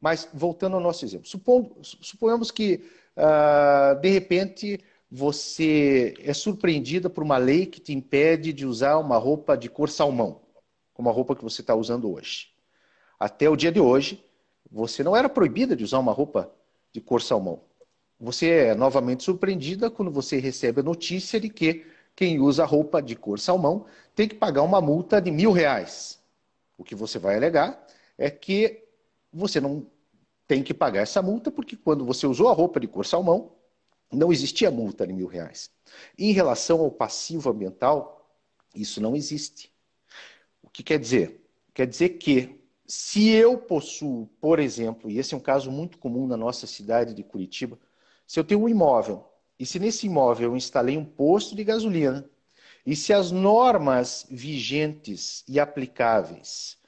Mas, 0.00 0.28
voltando 0.32 0.76
ao 0.76 0.82
nosso 0.82 1.04
exemplo, 1.04 1.26
suponhamos 1.26 2.50
que, 2.50 2.84
uh, 3.16 4.00
de 4.00 4.08
repente, 4.08 4.80
você 5.10 6.14
é 6.20 6.32
surpreendida 6.32 7.10
por 7.10 7.24
uma 7.24 7.36
lei 7.36 7.66
que 7.66 7.80
te 7.80 7.92
impede 7.92 8.52
de 8.52 8.64
usar 8.64 8.98
uma 8.98 9.16
roupa 9.16 9.56
de 9.56 9.68
cor 9.68 9.88
salmão, 9.88 10.40
como 10.94 11.08
a 11.08 11.12
roupa 11.12 11.34
que 11.34 11.42
você 11.42 11.60
está 11.60 11.74
usando 11.74 12.10
hoje. 12.12 12.48
Até 13.18 13.50
o 13.50 13.56
dia 13.56 13.72
de 13.72 13.80
hoje, 13.80 14.24
você 14.70 15.02
não 15.02 15.16
era 15.16 15.28
proibida 15.28 15.74
de 15.74 15.82
usar 15.82 15.98
uma 15.98 16.12
roupa 16.12 16.50
de 16.92 17.00
cor 17.00 17.20
salmão. 17.20 17.62
Você 18.18 18.50
é 18.50 18.74
novamente 18.74 19.24
surpreendida 19.24 19.90
quando 19.90 20.10
você 20.10 20.38
recebe 20.38 20.80
a 20.80 20.84
notícia 20.84 21.40
de 21.40 21.48
que 21.48 21.86
quem 22.14 22.38
usa 22.38 22.64
roupa 22.64 23.00
de 23.00 23.16
cor 23.16 23.38
salmão 23.38 23.86
tem 24.14 24.28
que 24.28 24.34
pagar 24.34 24.62
uma 24.62 24.80
multa 24.80 25.20
de 25.20 25.30
mil 25.30 25.52
reais. 25.52 26.20
O 26.76 26.84
que 26.84 26.94
você 26.94 27.18
vai 27.18 27.36
alegar 27.36 27.82
é 28.18 28.30
que 28.30 28.84
você 29.32 29.60
não 29.60 29.86
tem 30.46 30.62
que 30.62 30.74
pagar 30.74 31.00
essa 31.00 31.22
multa 31.22 31.50
porque 31.50 31.76
quando 31.76 32.04
você 32.04 32.26
usou 32.26 32.48
a 32.48 32.52
roupa 32.52 32.78
de 32.78 32.86
cor 32.86 33.06
salmão, 33.06 33.52
não 34.12 34.32
existia 34.32 34.70
multa 34.70 35.06
de 35.06 35.12
mil 35.12 35.26
reais. 35.26 35.70
Em 36.18 36.32
relação 36.32 36.80
ao 36.80 36.90
passivo 36.90 37.50
ambiental, 37.50 38.28
isso 38.74 39.00
não 39.00 39.16
existe. 39.16 39.72
O 40.62 40.68
que 40.68 40.82
quer 40.82 40.98
dizer? 40.98 41.40
Quer 41.72 41.86
dizer 41.86 42.10
que 42.10 42.59
se 42.92 43.28
eu 43.28 43.56
possuo, 43.56 44.28
por 44.40 44.58
exemplo, 44.58 45.08
e 45.08 45.16
esse 45.16 45.32
é 45.32 45.36
um 45.36 45.40
caso 45.40 45.70
muito 45.70 45.96
comum 45.96 46.26
na 46.26 46.36
nossa 46.36 46.66
cidade 46.66 47.14
de 47.14 47.22
Curitiba, 47.22 47.78
se 48.26 48.40
eu 48.40 48.42
tenho 48.42 48.62
um 48.62 48.68
imóvel 48.68 49.24
e 49.56 49.64
se 49.64 49.78
nesse 49.78 50.08
imóvel 50.08 50.50
eu 50.50 50.56
instalei 50.56 50.96
um 50.96 51.04
posto 51.04 51.54
de 51.54 51.62
gasolina, 51.62 52.28
e 52.84 52.96
se 52.96 53.12
as 53.12 53.30
normas 53.30 54.26
vigentes 54.28 55.44
e 55.46 55.60
aplicáveis 55.60 56.78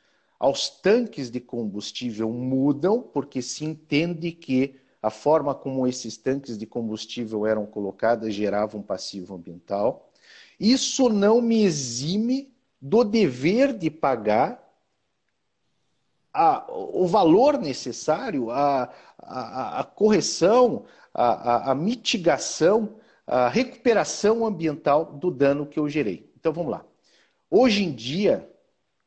aos 0.40 0.68
tanques 0.68 1.30
de 1.30 1.38
combustível 1.38 2.32
mudam, 2.32 3.00
porque 3.00 3.40
se 3.40 3.64
entende 3.64 4.32
que 4.32 4.74
a 5.00 5.08
forma 5.08 5.54
como 5.54 5.86
esses 5.86 6.16
tanques 6.16 6.58
de 6.58 6.66
combustível 6.66 7.46
eram 7.46 7.64
colocados 7.64 8.34
gerava 8.34 8.76
um 8.76 8.82
passivo 8.82 9.36
ambiental, 9.36 10.10
isso 10.58 11.08
não 11.08 11.40
me 11.40 11.62
exime 11.62 12.52
do 12.80 13.04
dever 13.04 13.72
de 13.72 13.88
pagar 13.88 14.61
a, 16.32 16.64
o 16.70 17.06
valor 17.06 17.58
necessário, 17.58 18.50
a, 18.50 18.92
a, 19.18 19.80
a 19.80 19.84
correção, 19.84 20.84
a, 21.14 21.74
mitigação, 21.74 22.96
a 23.26 23.48
recuperação 23.48 24.46
ambiental 24.46 25.04
do 25.04 25.30
dano 25.30 25.66
que 25.66 25.78
eu 25.78 25.88
gerei. 25.88 26.30
Então 26.38 26.52
vamos 26.52 26.72
lá. 26.72 26.84
Hoje 27.50 27.84
em 27.84 27.92
dia, 27.92 28.48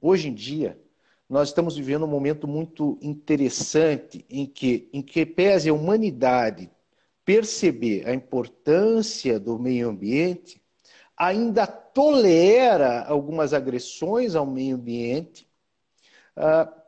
hoje 0.02 0.30
em 0.30 0.34
dia, 0.34 0.80
nós 1.28 1.48
estamos 1.48 1.76
vivendo 1.76 2.06
um 2.06 2.10
momento 2.10 2.48
muito 2.48 3.00
interessante 3.02 4.24
em 4.30 4.46
que, 4.46 4.88
em 4.94 5.02
que 5.02 5.26
pese 5.26 5.70
a 5.70 5.74
humanidade 5.74 6.70
perceber 7.26 8.08
a 8.08 8.14
importância 8.14 9.40
do 9.40 9.58
meio 9.58 9.90
ambiente, 9.90 10.62
ainda 11.18 11.66
tolera 11.66 13.04
algumas 13.06 13.52
agressões 13.52 14.36
ao 14.36 14.46
meio 14.46 14.76
ambiente, 14.76 15.50
uh, 16.38 16.85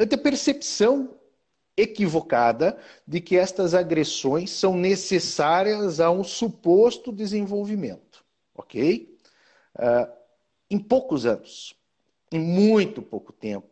ante 0.00 0.14
a 0.14 0.18
percepção 0.18 1.14
equivocada 1.76 2.78
de 3.06 3.20
que 3.20 3.36
estas 3.36 3.74
agressões 3.74 4.50
são 4.50 4.74
necessárias 4.74 6.00
a 6.00 6.10
um 6.10 6.24
suposto 6.24 7.12
desenvolvimento. 7.12 8.24
Ok? 8.54 9.14
Uh, 9.76 10.10
em 10.70 10.78
poucos 10.78 11.26
anos, 11.26 11.74
em 12.32 12.40
muito 12.40 13.02
pouco 13.02 13.30
tempo, 13.30 13.68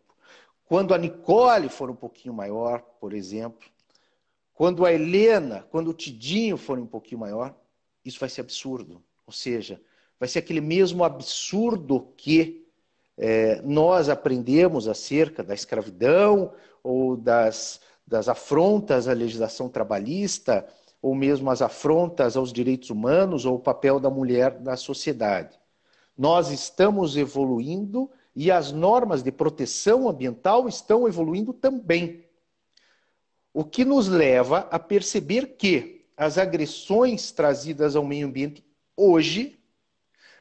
quando 0.66 0.92
a 0.92 0.98
Nicole 0.98 1.70
for 1.70 1.90
um 1.90 1.96
pouquinho 1.96 2.34
maior, 2.34 2.82
por 3.00 3.14
exemplo, 3.14 3.66
quando 4.52 4.84
a 4.84 4.92
Helena, 4.92 5.66
quando 5.70 5.88
o 5.88 5.94
Tidinho 5.94 6.58
for 6.58 6.78
um 6.78 6.86
pouquinho 6.86 7.20
maior, 7.20 7.54
isso 8.04 8.20
vai 8.20 8.28
ser 8.28 8.42
absurdo. 8.42 9.02
Ou 9.26 9.32
seja, 9.32 9.80
vai 10.20 10.28
ser 10.28 10.40
aquele 10.40 10.60
mesmo 10.60 11.04
absurdo 11.04 12.12
que 12.18 12.67
é, 13.18 13.60
nós 13.62 14.08
aprendemos 14.08 14.88
acerca 14.88 15.42
da 15.42 15.54
escravidão 15.54 16.52
ou 16.82 17.16
das 17.16 17.80
das 18.08 18.26
afrontas 18.26 19.06
à 19.06 19.12
legislação 19.12 19.68
trabalhista, 19.68 20.66
ou 21.00 21.14
mesmo 21.14 21.50
as 21.50 21.60
afrontas 21.60 22.36
aos 22.36 22.52
direitos 22.52 22.88
humanos 22.88 23.44
ou 23.44 23.56
o 23.56 23.60
papel 23.60 24.00
da 24.00 24.08
mulher 24.08 24.58
na 24.60 24.76
sociedade. 24.76 25.60
Nós 26.16 26.50
estamos 26.50 27.16
evoluindo 27.16 28.10
e 28.34 28.50
as 28.50 28.72
normas 28.72 29.22
de 29.22 29.30
proteção 29.30 30.08
ambiental 30.08 30.66
estão 30.66 31.06
evoluindo 31.06 31.52
também. 31.52 32.24
O 33.52 33.62
que 33.62 33.84
nos 33.84 34.08
leva 34.08 34.66
a 34.70 34.78
perceber 34.78 35.56
que 35.58 36.06
as 36.16 36.38
agressões 36.38 37.30
trazidas 37.30 37.94
ao 37.94 38.04
meio 38.04 38.26
ambiente 38.26 38.64
hoje, 38.96 39.57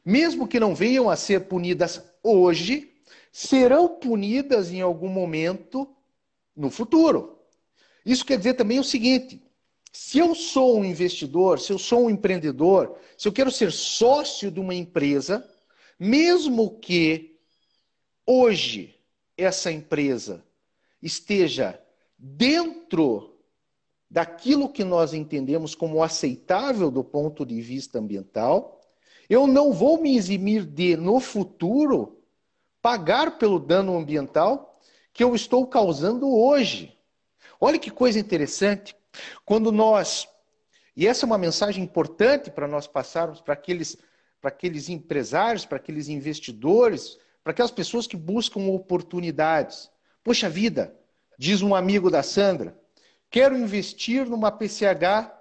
mesmo 0.08 0.48
que 0.48 0.58
não 0.58 0.74
venham 0.74 1.10
a 1.10 1.16
ser 1.16 1.48
punidas 1.48 2.02
hoje, 2.22 2.94
serão 3.30 3.86
punidas 3.86 4.72
em 4.72 4.80
algum 4.80 5.10
momento 5.10 5.86
no 6.56 6.70
futuro. 6.70 7.38
Isso 8.06 8.24
quer 8.24 8.38
dizer 8.38 8.54
também 8.54 8.78
o 8.78 8.84
seguinte: 8.84 9.42
se 9.92 10.18
eu 10.18 10.34
sou 10.34 10.78
um 10.78 10.84
investidor, 10.84 11.60
se 11.60 11.74
eu 11.74 11.78
sou 11.78 12.06
um 12.06 12.10
empreendedor, 12.10 12.98
se 13.18 13.28
eu 13.28 13.32
quero 13.32 13.50
ser 13.50 13.70
sócio 13.70 14.50
de 14.50 14.58
uma 14.58 14.74
empresa, 14.74 15.46
mesmo 16.00 16.78
que 16.78 17.38
hoje 18.24 18.98
essa 19.36 19.70
empresa 19.70 20.42
esteja 21.02 21.78
dentro 22.16 23.36
daquilo 24.10 24.70
que 24.70 24.84
nós 24.84 25.12
entendemos 25.12 25.74
como 25.74 26.02
aceitável 26.02 26.90
do 26.90 27.04
ponto 27.04 27.44
de 27.44 27.60
vista 27.60 27.98
ambiental, 27.98 28.77
eu 29.28 29.46
não 29.46 29.72
vou 29.72 30.00
me 30.00 30.16
eximir 30.16 30.64
de, 30.64 30.96
no 30.96 31.20
futuro, 31.20 32.22
pagar 32.80 33.38
pelo 33.38 33.58
dano 33.58 33.96
ambiental 33.96 34.80
que 35.12 35.22
eu 35.22 35.34
estou 35.34 35.66
causando 35.66 36.28
hoje. 36.28 36.96
Olha 37.60 37.78
que 37.78 37.90
coisa 37.90 38.18
interessante. 38.18 38.96
Quando 39.44 39.72
nós, 39.72 40.28
e 40.96 41.06
essa 41.06 41.24
é 41.24 41.26
uma 41.26 41.36
mensagem 41.36 41.82
importante 41.82 42.50
para 42.50 42.68
nós 42.68 42.86
passarmos 42.86 43.40
para 43.40 43.54
aqueles, 43.54 43.96
para 44.40 44.48
aqueles 44.48 44.88
empresários, 44.88 45.66
para 45.66 45.76
aqueles 45.76 46.08
investidores, 46.08 47.18
para 47.42 47.50
aquelas 47.50 47.70
pessoas 47.70 48.06
que 48.06 48.16
buscam 48.16 48.60
oportunidades. 48.60 49.90
Poxa 50.22 50.48
vida, 50.48 50.94
diz 51.38 51.62
um 51.62 51.74
amigo 51.74 52.10
da 52.10 52.22
Sandra, 52.22 52.78
quero 53.30 53.56
investir 53.56 54.26
numa 54.26 54.52
PCH 54.52 55.32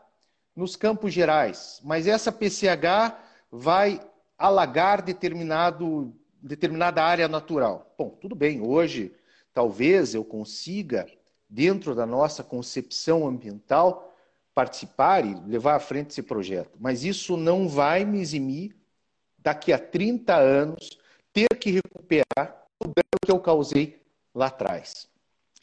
nos 0.56 0.76
Campos 0.76 1.14
Gerais, 1.14 1.80
mas 1.84 2.08
essa 2.08 2.32
PCH 2.32 3.27
vai 3.52 4.00
alagar 4.38 5.02
determinado, 5.02 6.14
determinada 6.42 7.04
área 7.04 7.28
natural. 7.28 7.94
Bom, 7.98 8.10
tudo 8.10 8.36
bem, 8.36 8.62
hoje 8.62 9.14
talvez 9.54 10.14
eu 10.14 10.24
consiga, 10.24 11.08
dentro 11.50 11.96
da 11.96 12.06
nossa 12.06 12.44
concepção 12.44 13.28
ambiental, 13.28 14.14
participar 14.54 15.26
e 15.26 15.36
levar 15.48 15.76
à 15.76 15.80
frente 15.80 16.12
esse 16.12 16.24
projeto, 16.24 16.78
mas 16.80 17.04
isso 17.04 17.38
não 17.38 17.68
vai 17.70 18.04
me 18.04 18.20
eximir 18.20 18.76
daqui 19.38 19.72
a 19.72 19.80
30 19.80 20.36
anos 20.36 20.98
ter 21.32 21.48
que 21.60 21.72
recuperar 21.72 22.66
o 22.80 22.86
dano 22.86 23.20
que 23.24 23.32
eu 23.32 23.40
causei 23.40 24.02
lá 24.34 24.48
atrás. 24.48 25.08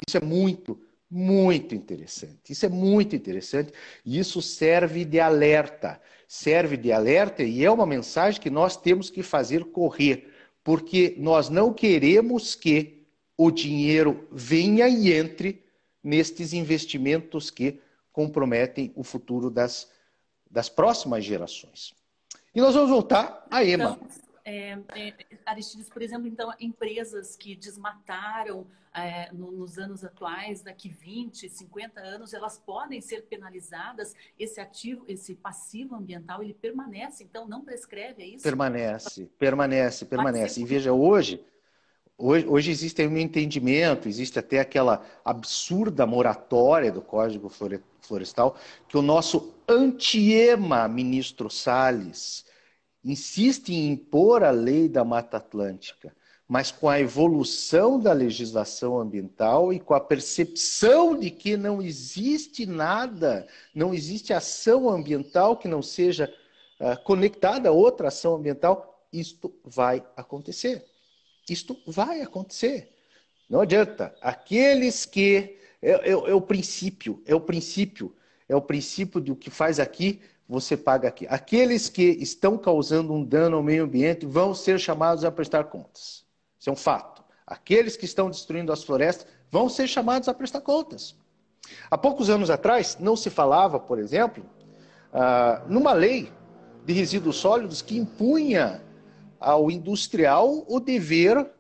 Isso 0.06 0.16
é 0.16 0.20
muito 0.20 0.80
muito 1.14 1.76
interessante. 1.76 2.52
Isso 2.52 2.66
é 2.66 2.68
muito 2.68 3.14
interessante 3.14 3.72
e 4.04 4.18
isso 4.18 4.42
serve 4.42 5.04
de 5.04 5.20
alerta. 5.20 6.00
Serve 6.26 6.76
de 6.76 6.90
alerta 6.90 7.44
e 7.44 7.64
é 7.64 7.70
uma 7.70 7.86
mensagem 7.86 8.40
que 8.40 8.50
nós 8.50 8.76
temos 8.76 9.10
que 9.10 9.22
fazer 9.22 9.66
correr, 9.66 10.28
porque 10.64 11.14
nós 11.16 11.48
não 11.48 11.72
queremos 11.72 12.56
que 12.56 13.06
o 13.38 13.52
dinheiro 13.52 14.26
venha 14.32 14.88
e 14.88 15.12
entre 15.12 15.62
nestes 16.02 16.52
investimentos 16.52 17.48
que 17.48 17.80
comprometem 18.10 18.92
o 18.96 19.04
futuro 19.04 19.50
das, 19.50 19.88
das 20.50 20.68
próximas 20.68 21.24
gerações. 21.24 21.94
E 22.52 22.60
nós 22.60 22.74
vamos 22.74 22.90
voltar 22.90 23.46
à 23.48 23.64
EMA. 23.64 23.98
Então, 24.02 24.23
é, 24.44 24.78
é, 24.94 25.14
Aristides, 25.46 25.88
por 25.88 26.02
exemplo, 26.02 26.28
então, 26.28 26.52
empresas 26.60 27.34
que 27.34 27.56
desmataram 27.56 28.66
é, 28.94 29.32
no, 29.32 29.50
nos 29.50 29.78
anos 29.78 30.04
atuais, 30.04 30.62
daqui 30.62 30.88
20, 30.88 31.48
50 31.48 32.00
anos, 32.00 32.34
elas 32.34 32.58
podem 32.58 33.00
ser 33.00 33.22
penalizadas. 33.22 34.14
Esse 34.38 34.60
ativo, 34.60 35.04
esse 35.08 35.34
passivo 35.34 35.96
ambiental, 35.96 36.42
ele 36.42 36.52
permanece, 36.52 37.24
então 37.24 37.48
não 37.48 37.64
prescreve, 37.64 38.22
é 38.22 38.26
isso? 38.26 38.42
Permanece, 38.42 39.26
permanece, 39.38 40.04
permanece. 40.04 40.60
E 40.60 40.64
veja, 40.64 40.92
hoje, 40.92 41.42
hoje, 42.18 42.46
hoje 42.46 42.70
existe 42.70 43.04
um 43.06 43.16
entendimento, 43.16 44.08
existe 44.08 44.38
até 44.38 44.60
aquela 44.60 45.04
absurda 45.24 46.06
moratória 46.06 46.92
do 46.92 47.00
Código 47.00 47.48
Florestal, 47.48 48.56
que 48.86 48.98
o 48.98 49.02
nosso 49.02 49.54
antiema, 49.66 50.86
ministro 50.86 51.48
Salles, 51.48 52.44
insiste 53.04 53.70
em 53.70 53.90
impor 53.90 54.42
a 54.42 54.50
lei 54.50 54.88
da 54.88 55.04
Mata 55.04 55.36
Atlântica, 55.36 56.14
mas 56.48 56.70
com 56.70 56.88
a 56.88 57.00
evolução 57.00 57.98
da 57.98 58.12
legislação 58.12 58.98
ambiental 58.98 59.72
e 59.72 59.80
com 59.80 59.94
a 59.94 60.00
percepção 60.00 61.18
de 61.18 61.30
que 61.30 61.56
não 61.56 61.82
existe 61.82 62.66
nada, 62.66 63.46
não 63.74 63.94
existe 63.94 64.32
ação 64.32 64.88
ambiental 64.88 65.56
que 65.56 65.68
não 65.68 65.82
seja 65.82 66.32
uh, 66.80 67.02
conectada 67.02 67.68
a 67.68 67.72
outra 67.72 68.08
ação 68.08 68.34
ambiental, 68.34 69.06
isto 69.12 69.54
vai 69.64 70.04
acontecer. 70.16 70.84
Isto 71.48 71.76
vai 71.86 72.20
acontecer. 72.20 72.90
Não 73.48 73.60
adianta. 73.60 74.14
Aqueles 74.20 75.04
que. 75.04 75.58
É, 75.80 75.90
é, 75.90 76.10
é 76.10 76.34
o 76.34 76.40
princípio, 76.40 77.22
é 77.26 77.34
o 77.34 77.40
princípio, 77.40 78.14
é 78.48 78.56
o 78.56 78.62
princípio 78.62 79.20
do 79.20 79.36
que 79.36 79.50
faz 79.50 79.78
aqui 79.78 80.22
você 80.48 80.76
paga 80.76 81.08
aqui. 81.08 81.26
Aqueles 81.28 81.88
que 81.88 82.02
estão 82.02 82.58
causando 82.58 83.12
um 83.12 83.24
dano 83.24 83.56
ao 83.56 83.62
meio 83.62 83.84
ambiente 83.84 84.26
vão 84.26 84.54
ser 84.54 84.78
chamados 84.78 85.24
a 85.24 85.30
prestar 85.30 85.64
contas. 85.64 86.24
Isso 86.58 86.70
é 86.70 86.72
um 86.72 86.76
fato. 86.76 87.22
Aqueles 87.46 87.96
que 87.96 88.04
estão 88.04 88.30
destruindo 88.30 88.72
as 88.72 88.82
florestas 88.82 89.26
vão 89.50 89.68
ser 89.68 89.86
chamados 89.86 90.28
a 90.28 90.34
prestar 90.34 90.60
contas. 90.60 91.14
Há 91.90 91.96
poucos 91.96 92.28
anos 92.28 92.50
atrás, 92.50 92.96
não 93.00 93.16
se 93.16 93.30
falava, 93.30 93.78
por 93.80 93.98
exemplo, 93.98 94.44
uh, 95.12 95.66
numa 95.68 95.92
lei 95.92 96.30
de 96.84 96.92
resíduos 96.92 97.36
sólidos 97.36 97.80
que 97.80 97.96
impunha 97.96 98.82
ao 99.40 99.70
industrial 99.70 100.64
o 100.68 100.78
dever 100.78 101.50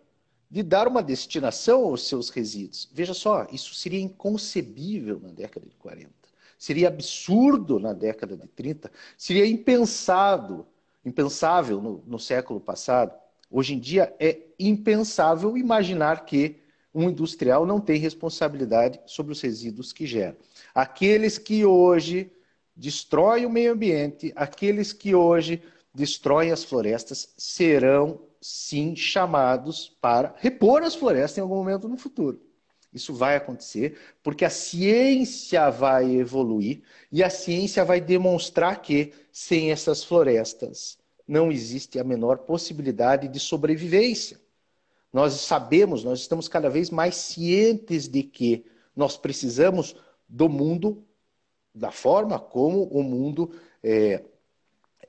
de 0.50 0.62
dar 0.62 0.86
uma 0.86 1.02
destinação 1.02 1.84
aos 1.84 2.06
seus 2.06 2.28
resíduos. 2.28 2.88
Veja 2.92 3.14
só, 3.14 3.46
isso 3.50 3.74
seria 3.74 4.00
inconcebível 4.00 5.18
na 5.20 5.30
década 5.30 5.66
de 5.66 5.74
40. 5.76 6.12
Seria 6.58 6.88
absurdo 6.88 7.78
na 7.78 7.92
década 7.92 8.36
de 8.36 8.46
30, 8.48 8.90
seria 9.16 9.46
impensado, 9.46 10.66
impensável 11.04 11.80
no, 11.80 12.02
no 12.06 12.18
século 12.18 12.60
passado. 12.60 13.12
Hoje 13.50 13.74
em 13.74 13.78
dia 13.78 14.14
é 14.18 14.38
impensável 14.58 15.56
imaginar 15.56 16.24
que 16.24 16.56
um 16.94 17.10
industrial 17.10 17.66
não 17.66 17.80
tem 17.80 17.98
responsabilidade 17.98 19.00
sobre 19.04 19.32
os 19.32 19.40
resíduos 19.40 19.92
que 19.92 20.06
gera. 20.06 20.36
Aqueles 20.74 21.38
que 21.38 21.64
hoje 21.64 22.30
destroem 22.76 23.46
o 23.46 23.50
meio 23.50 23.72
ambiente, 23.72 24.32
aqueles 24.36 24.92
que 24.92 25.14
hoje 25.14 25.62
destroem 25.92 26.50
as 26.50 26.64
florestas, 26.64 27.32
serão 27.36 28.20
sim 28.40 28.94
chamados 28.94 29.96
para 30.00 30.34
repor 30.38 30.82
as 30.82 30.94
florestas 30.94 31.38
em 31.38 31.40
algum 31.40 31.56
momento 31.56 31.88
no 31.88 31.96
futuro. 31.96 32.40
Isso 32.94 33.12
vai 33.12 33.34
acontecer 33.34 33.98
porque 34.22 34.44
a 34.44 34.50
ciência 34.50 35.68
vai 35.68 36.14
evoluir 36.14 36.82
e 37.10 37.24
a 37.24 37.28
ciência 37.28 37.84
vai 37.84 38.00
demonstrar 38.00 38.80
que 38.80 39.12
sem 39.32 39.72
essas 39.72 40.04
florestas 40.04 40.96
não 41.26 41.50
existe 41.50 41.98
a 41.98 42.04
menor 42.04 42.38
possibilidade 42.38 43.26
de 43.26 43.40
sobrevivência. 43.40 44.40
Nós 45.12 45.32
sabemos, 45.34 46.04
nós 46.04 46.20
estamos 46.20 46.48
cada 46.48 46.70
vez 46.70 46.90
mais 46.90 47.16
cientes 47.16 48.08
de 48.08 48.22
que 48.22 48.64
nós 48.94 49.16
precisamos 49.16 49.96
do 50.28 50.48
mundo 50.48 51.04
da 51.74 51.90
forma 51.90 52.38
como 52.38 52.84
o 52.84 53.02
mundo 53.02 53.52
é, 53.82 54.24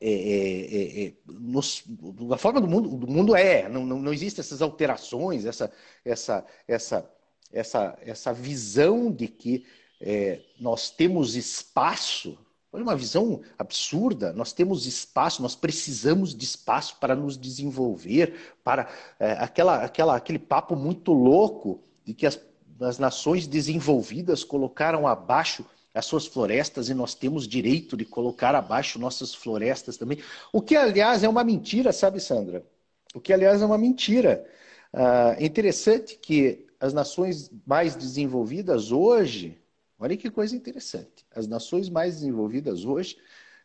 é, 0.02 0.12
é, 0.12 1.06
é, 1.06 1.14
nos, 1.26 1.84
da 1.88 2.38
forma 2.38 2.60
do 2.60 2.68
mundo, 2.68 2.90
do 2.98 3.08
mundo 3.08 3.36
é. 3.36 3.70
Não, 3.70 3.86
não, 3.86 4.00
não 4.00 4.14
existem 4.14 4.42
essas 4.42 4.62
alterações, 4.62 5.46
essa, 5.46 5.72
essa, 6.04 6.46
essa 6.68 7.15
essa, 7.52 7.98
essa 8.02 8.34
visão 8.34 9.12
de 9.12 9.28
que 9.28 9.66
é, 10.02 10.40
nós 10.60 10.90
temos 10.90 11.36
espaço. 11.36 12.38
Olha 12.72 12.84
uma 12.84 12.96
visão 12.96 13.42
absurda. 13.58 14.34
Nós 14.34 14.52
temos 14.52 14.86
espaço, 14.86 15.42
nós 15.42 15.56
precisamos 15.56 16.36
de 16.36 16.44
espaço 16.44 16.98
para 17.00 17.16
nos 17.16 17.38
desenvolver, 17.38 18.56
para 18.64 18.90
é, 19.20 19.32
aquela, 19.34 19.84
aquela, 19.84 20.16
aquele 20.16 20.40
papo 20.40 20.76
muito 20.76 21.14
louco 21.14 21.82
de 22.04 22.14
que 22.14 22.26
as, 22.26 22.40
as 22.82 23.00
nações 23.00 23.48
desenvolvidas 23.48 24.44
colocaram 24.44 25.08
abaixo 25.08 25.66
as 25.96 26.06
suas 26.06 26.28
florestas 26.28 26.90
e 26.90 26.94
nós 26.94 27.16
temos 27.16 27.48
direito 27.48 27.96
de 27.96 28.04
colocar 28.04 28.54
abaixo 28.54 29.00
nossas 29.00 29.34
florestas 29.34 29.96
também. 29.96 30.20
O 30.52 30.62
que, 30.62 30.76
aliás, 30.76 31.24
é 31.24 31.30
uma 31.30 31.44
mentira, 31.44 31.94
sabe, 31.94 32.20
Sandra? 32.20 32.66
O 33.14 33.22
que, 33.22 33.32
aliás, 33.32 33.62
é 33.62 33.66
uma 33.66 33.78
mentira. 33.78 34.46
Ah, 34.92 35.36
é 35.40 35.46
interessante 35.46 36.18
que 36.18 36.68
as 36.80 36.94
nações 36.94 37.52
mais 37.66 37.96
desenvolvidas 37.96 38.92
hoje, 38.92 39.62
olha 40.00 40.18
que 40.18 40.30
coisa 40.30 40.56
interessante, 40.56 41.26
as 41.34 41.48
nações 41.48 41.90
mais 41.90 42.16
desenvolvidas 42.16 42.86
hoje 42.86 43.18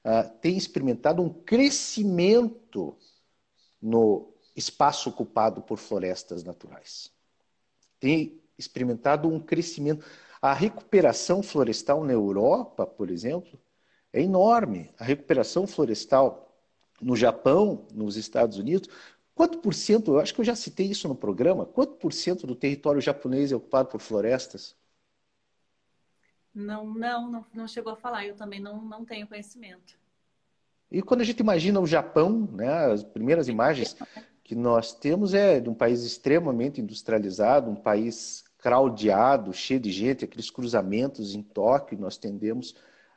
uh, 0.04 0.30
têm 0.40 0.56
experimentado 0.56 1.22
um 1.22 1.28
crescimento 1.28 2.96
no 3.80 4.32
espaço 4.54 5.08
ocupado 5.08 5.62
por 5.62 5.78
florestas 5.78 6.44
naturais. 6.44 7.10
Tem 7.98 8.40
experimentado 8.58 9.28
um 9.28 9.40
crescimento. 9.40 10.04
A 10.40 10.52
recuperação 10.52 11.42
florestal 11.42 12.04
na 12.04 12.12
Europa, 12.12 12.86
por 12.86 13.10
exemplo, 13.10 13.58
é 14.12 14.22
enorme. 14.22 14.90
A 14.98 15.04
recuperação 15.04 15.66
florestal 15.66 16.50
no 17.00 17.16
Japão, 17.16 17.86
nos 17.92 18.16
Estados 18.16 18.58
Unidos, 18.58 18.88
Quanto 19.40 19.56
por 19.56 19.72
cento, 19.72 20.10
eu 20.10 20.18
acho 20.18 20.34
que 20.34 20.42
eu 20.42 20.44
já 20.44 20.54
citei 20.54 20.88
isso 20.88 21.08
no 21.08 21.14
programa, 21.14 21.64
quanto 21.64 21.94
por 21.94 22.12
cento 22.12 22.46
do 22.46 22.54
território 22.54 23.00
japonês 23.00 23.50
é 23.50 23.56
ocupado 23.56 23.88
por 23.88 23.98
florestas? 23.98 24.76
Não, 26.54 26.84
não, 26.92 27.30
não, 27.30 27.46
não 27.54 27.66
chegou 27.66 27.94
a 27.94 27.96
falar, 27.96 28.26
eu 28.26 28.36
também 28.36 28.60
não, 28.60 28.82
não 28.82 29.02
tenho 29.02 29.26
conhecimento. 29.26 29.98
E 30.92 31.00
quando 31.00 31.22
a 31.22 31.24
gente 31.24 31.40
imagina 31.40 31.80
o 31.80 31.86
Japão, 31.86 32.50
né, 32.52 32.92
as 32.92 33.02
primeiras 33.02 33.48
imagens 33.48 33.96
que 34.44 34.54
nós 34.54 34.92
temos 34.92 35.32
é 35.32 35.58
de 35.58 35.70
um 35.70 35.74
país 35.74 36.04
extremamente 36.04 36.82
industrializado, 36.82 37.70
um 37.70 37.76
país 37.76 38.44
craudiado, 38.58 39.54
cheio 39.54 39.80
de 39.80 39.90
gente, 39.90 40.22
aqueles 40.22 40.50
cruzamentos 40.50 41.34
em 41.34 41.42
Tóquio, 41.42 41.98
nós 41.98 42.18
tendemos 42.18 42.74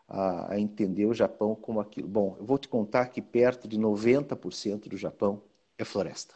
a, 0.08 0.54
a 0.54 0.58
entender 0.58 1.06
o 1.06 1.14
Japão 1.14 1.54
como 1.54 1.82
aquilo. 1.82 2.08
Bom, 2.08 2.38
eu 2.40 2.46
vou 2.46 2.58
te 2.58 2.70
contar 2.70 3.08
que 3.08 3.22
perto 3.22 3.68
de 3.68 3.78
90% 3.78 4.88
do 4.88 4.96
Japão 4.96 5.44
é 5.84 5.86
floresta. 5.86 6.36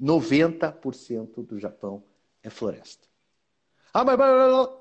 90% 0.00 1.46
do 1.46 1.58
Japão 1.58 2.02
é 2.42 2.50
floresta. 2.50 3.06
Ah, 3.92 4.04
mas 4.04 4.18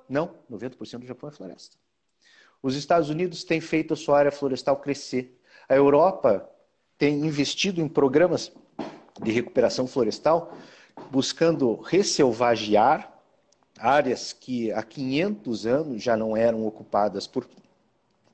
não, 0.10 0.36
90% 0.50 1.00
do 1.00 1.06
Japão 1.06 1.30
é 1.30 1.32
floresta. 1.32 1.78
Os 2.62 2.76
Estados 2.76 3.10
Unidos 3.10 3.44
têm 3.44 3.62
feito 3.62 3.94
a 3.94 3.98
sua 3.98 4.20
área 4.20 4.32
florestal 4.32 4.78
crescer. 4.78 5.40
A 5.70 5.76
Europa 5.76 6.50
tem 6.98 7.26
investido 7.26 7.80
em 7.82 7.88
programas 7.88 8.52
de 9.22 9.32
recuperação 9.32 9.88
florestal, 9.88 10.56
buscando 11.12 11.76
resselvagear 11.82 13.14
áreas 13.80 14.34
que 14.34 14.72
há 14.72 14.82
500 14.82 15.66
anos 15.66 16.04
já 16.04 16.18
não 16.18 16.36
eram 16.36 16.66
ocupadas 16.66 17.28
por, 17.28 17.48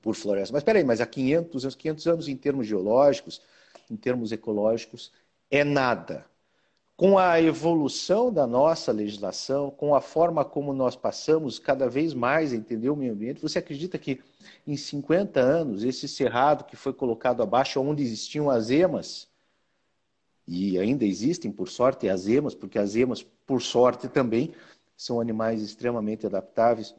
por 0.01 0.15
floresta. 0.15 0.53
Mas 0.53 0.61
espera 0.61 0.79
aí, 0.79 0.85
mas 0.85 1.01
há 1.01 1.05
500 1.05 1.65
anos, 1.65 1.75
500 1.75 2.07
anos 2.07 2.27
em 2.27 2.35
termos 2.35 2.65
geológicos, 2.65 3.41
em 3.89 3.95
termos 3.95 4.31
ecológicos, 4.31 5.11
é 5.53 5.63
nada. 5.63 6.25
Com 6.97 7.15
a 7.17 7.39
evolução 7.39 8.33
da 8.33 8.47
nossa 8.47 8.91
legislação, 8.91 9.69
com 9.69 9.93
a 9.93 10.01
forma 10.01 10.43
como 10.43 10.73
nós 10.73 10.95
passamos 10.95 11.59
cada 11.59 11.87
vez 11.87 12.11
mais 12.13 12.51
a 12.51 12.55
entender 12.55 12.89
o 12.89 12.95
meio 12.95 13.13
ambiente, 13.13 13.41
você 13.41 13.59
acredita 13.59 13.99
que 13.99 14.19
em 14.65 14.75
50 14.75 15.39
anos, 15.39 15.83
esse 15.83 16.07
cerrado 16.07 16.63
que 16.63 16.75
foi 16.75 16.91
colocado 16.91 17.43
abaixo, 17.43 17.79
onde 17.79 18.01
existiam 18.01 18.49
as 18.49 18.71
emas, 18.71 19.27
e 20.47 20.79
ainda 20.79 21.05
existem, 21.05 21.51
por 21.51 21.69
sorte, 21.69 22.09
as 22.09 22.27
emas, 22.27 22.55
porque 22.55 22.79
as 22.79 22.95
emas, 22.95 23.21
por 23.45 23.61
sorte, 23.61 24.07
também 24.07 24.53
são 24.97 25.21
animais 25.21 25.61
extremamente 25.61 26.25
adaptáveis. 26.25 26.95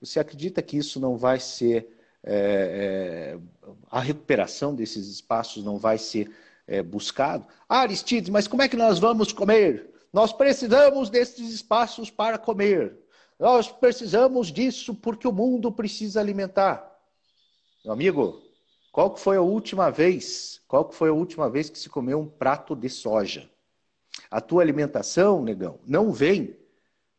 Você 0.00 0.20
acredita 0.20 0.60
que 0.60 0.76
isso 0.76 1.00
não 1.00 1.16
vai 1.16 1.40
ser. 1.40 1.94
É, 2.22 3.36
é, 3.36 3.72
a 3.90 4.00
recuperação 4.00 4.74
desses 4.74 5.08
espaços 5.08 5.64
não 5.64 5.78
vai 5.78 5.96
ser 5.96 6.30
é, 6.66 6.82
buscado? 6.82 7.46
Ah, 7.68 7.80
Aristides, 7.80 8.30
mas 8.30 8.48
como 8.48 8.62
é 8.62 8.68
que 8.68 8.76
nós 8.76 8.98
vamos 8.98 9.32
comer? 9.32 9.90
Nós 10.12 10.32
precisamos 10.32 11.10
desses 11.10 11.52
espaços 11.52 12.10
para 12.10 12.38
comer. 12.38 12.96
Nós 13.38 13.68
precisamos 13.68 14.50
disso 14.50 14.94
porque 14.94 15.28
o 15.28 15.32
mundo 15.32 15.70
precisa 15.70 16.20
alimentar. 16.20 16.90
Meu 17.84 17.92
amigo, 17.92 18.42
qual 18.90 19.10
que 19.10 19.20
foi 19.20 19.36
a 19.36 19.42
última 19.42 19.90
vez? 19.90 20.62
Qual 20.66 20.84
que 20.86 20.94
foi 20.94 21.10
a 21.10 21.12
última 21.12 21.50
vez 21.50 21.68
que 21.68 21.78
se 21.78 21.88
comeu 21.88 22.18
um 22.18 22.26
prato 22.26 22.74
de 22.74 22.88
soja? 22.88 23.48
A 24.30 24.40
tua 24.40 24.62
alimentação, 24.62 25.42
negão, 25.42 25.78
não 25.86 26.10
vem 26.10 26.56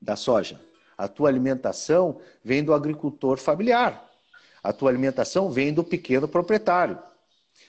da 0.01 0.15
soja. 0.15 0.59
A 0.97 1.07
tua 1.07 1.29
alimentação 1.29 2.19
vem 2.43 2.63
do 2.63 2.73
agricultor 2.73 3.37
familiar. 3.37 4.09
A 4.63 4.73
tua 4.73 4.89
alimentação 4.89 5.51
vem 5.51 5.71
do 5.71 5.83
pequeno 5.83 6.27
proprietário. 6.27 6.97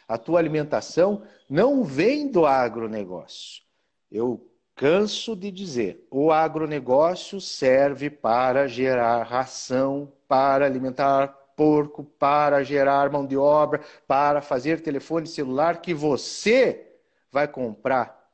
A 0.09 0.17
tua 0.17 0.39
alimentação 0.39 1.23
não 1.51 1.85
vem 1.85 2.31
do 2.31 2.47
agronegócio. 2.47 3.63
Eu 4.11 4.51
canso 4.75 5.37
de 5.37 5.51
dizer, 5.51 6.07
o 6.11 6.33
agronegócio 6.33 7.41
serve 7.43 8.09
para 8.09 8.67
gerar 8.67 9.23
ração, 9.25 10.11
para 10.27 10.65
alimentar 10.65 11.29
porco, 11.55 12.05
para 12.05 12.65
gerar 12.65 13.11
mão 13.11 13.27
de 13.27 13.37
obra, 13.37 13.83
para 14.07 14.41
fazer 14.41 14.81
telefone 14.81 15.27
celular 15.27 15.83
que 15.83 15.93
você 15.93 16.87
vai 17.31 17.47
comprar 17.47 18.31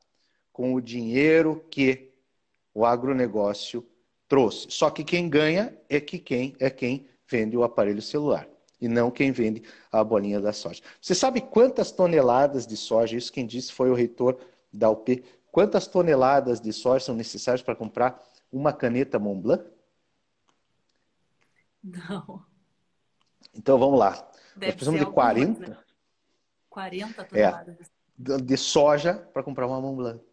com 0.52 0.74
o 0.74 0.80
dinheiro 0.80 1.64
que 1.70 2.12
o 2.72 2.84
agronegócio 2.84 3.84
trouxe. 4.28 4.68
Só 4.70 4.90
que 4.90 5.02
quem 5.02 5.28
ganha 5.28 5.76
é 5.88 5.98
que 5.98 6.20
quem 6.20 6.54
é 6.60 6.70
quem 6.70 7.08
vende 7.26 7.56
o 7.56 7.64
aparelho 7.64 8.02
celular 8.02 8.53
e 8.84 8.88
não 8.88 9.10
quem 9.10 9.32
vende 9.32 9.62
a 9.90 10.04
bolinha 10.04 10.40
da 10.40 10.52
soja. 10.52 10.82
Você 11.00 11.14
sabe 11.14 11.40
quantas 11.40 11.90
toneladas 11.90 12.66
de 12.66 12.76
soja, 12.76 13.16
isso 13.16 13.32
quem 13.32 13.46
disse 13.46 13.72
foi 13.72 13.90
o 13.90 13.94
reitor 13.94 14.38
da 14.72 14.90
UP, 14.90 15.24
quantas 15.50 15.86
toneladas 15.86 16.60
de 16.60 16.72
soja 16.72 17.06
são 17.06 17.14
necessárias 17.14 17.62
para 17.62 17.74
comprar 17.74 18.22
uma 18.52 18.72
caneta 18.72 19.18
Montblanc? 19.18 19.64
Não. 21.82 22.44
Então 23.54 23.78
vamos 23.78 23.98
lá. 23.98 24.12
Deve 24.54 24.66
Nós 24.66 24.74
precisamos 24.74 25.00
de 25.00 25.06
40. 25.06 25.84
40 26.68 27.24
toneladas. 27.24 27.76
É, 27.80 28.38
de 28.42 28.56
soja 28.56 29.14
para 29.32 29.42
comprar 29.42 29.66
uma 29.66 29.80
Mont 29.80 29.96
Blanc. 29.96 30.24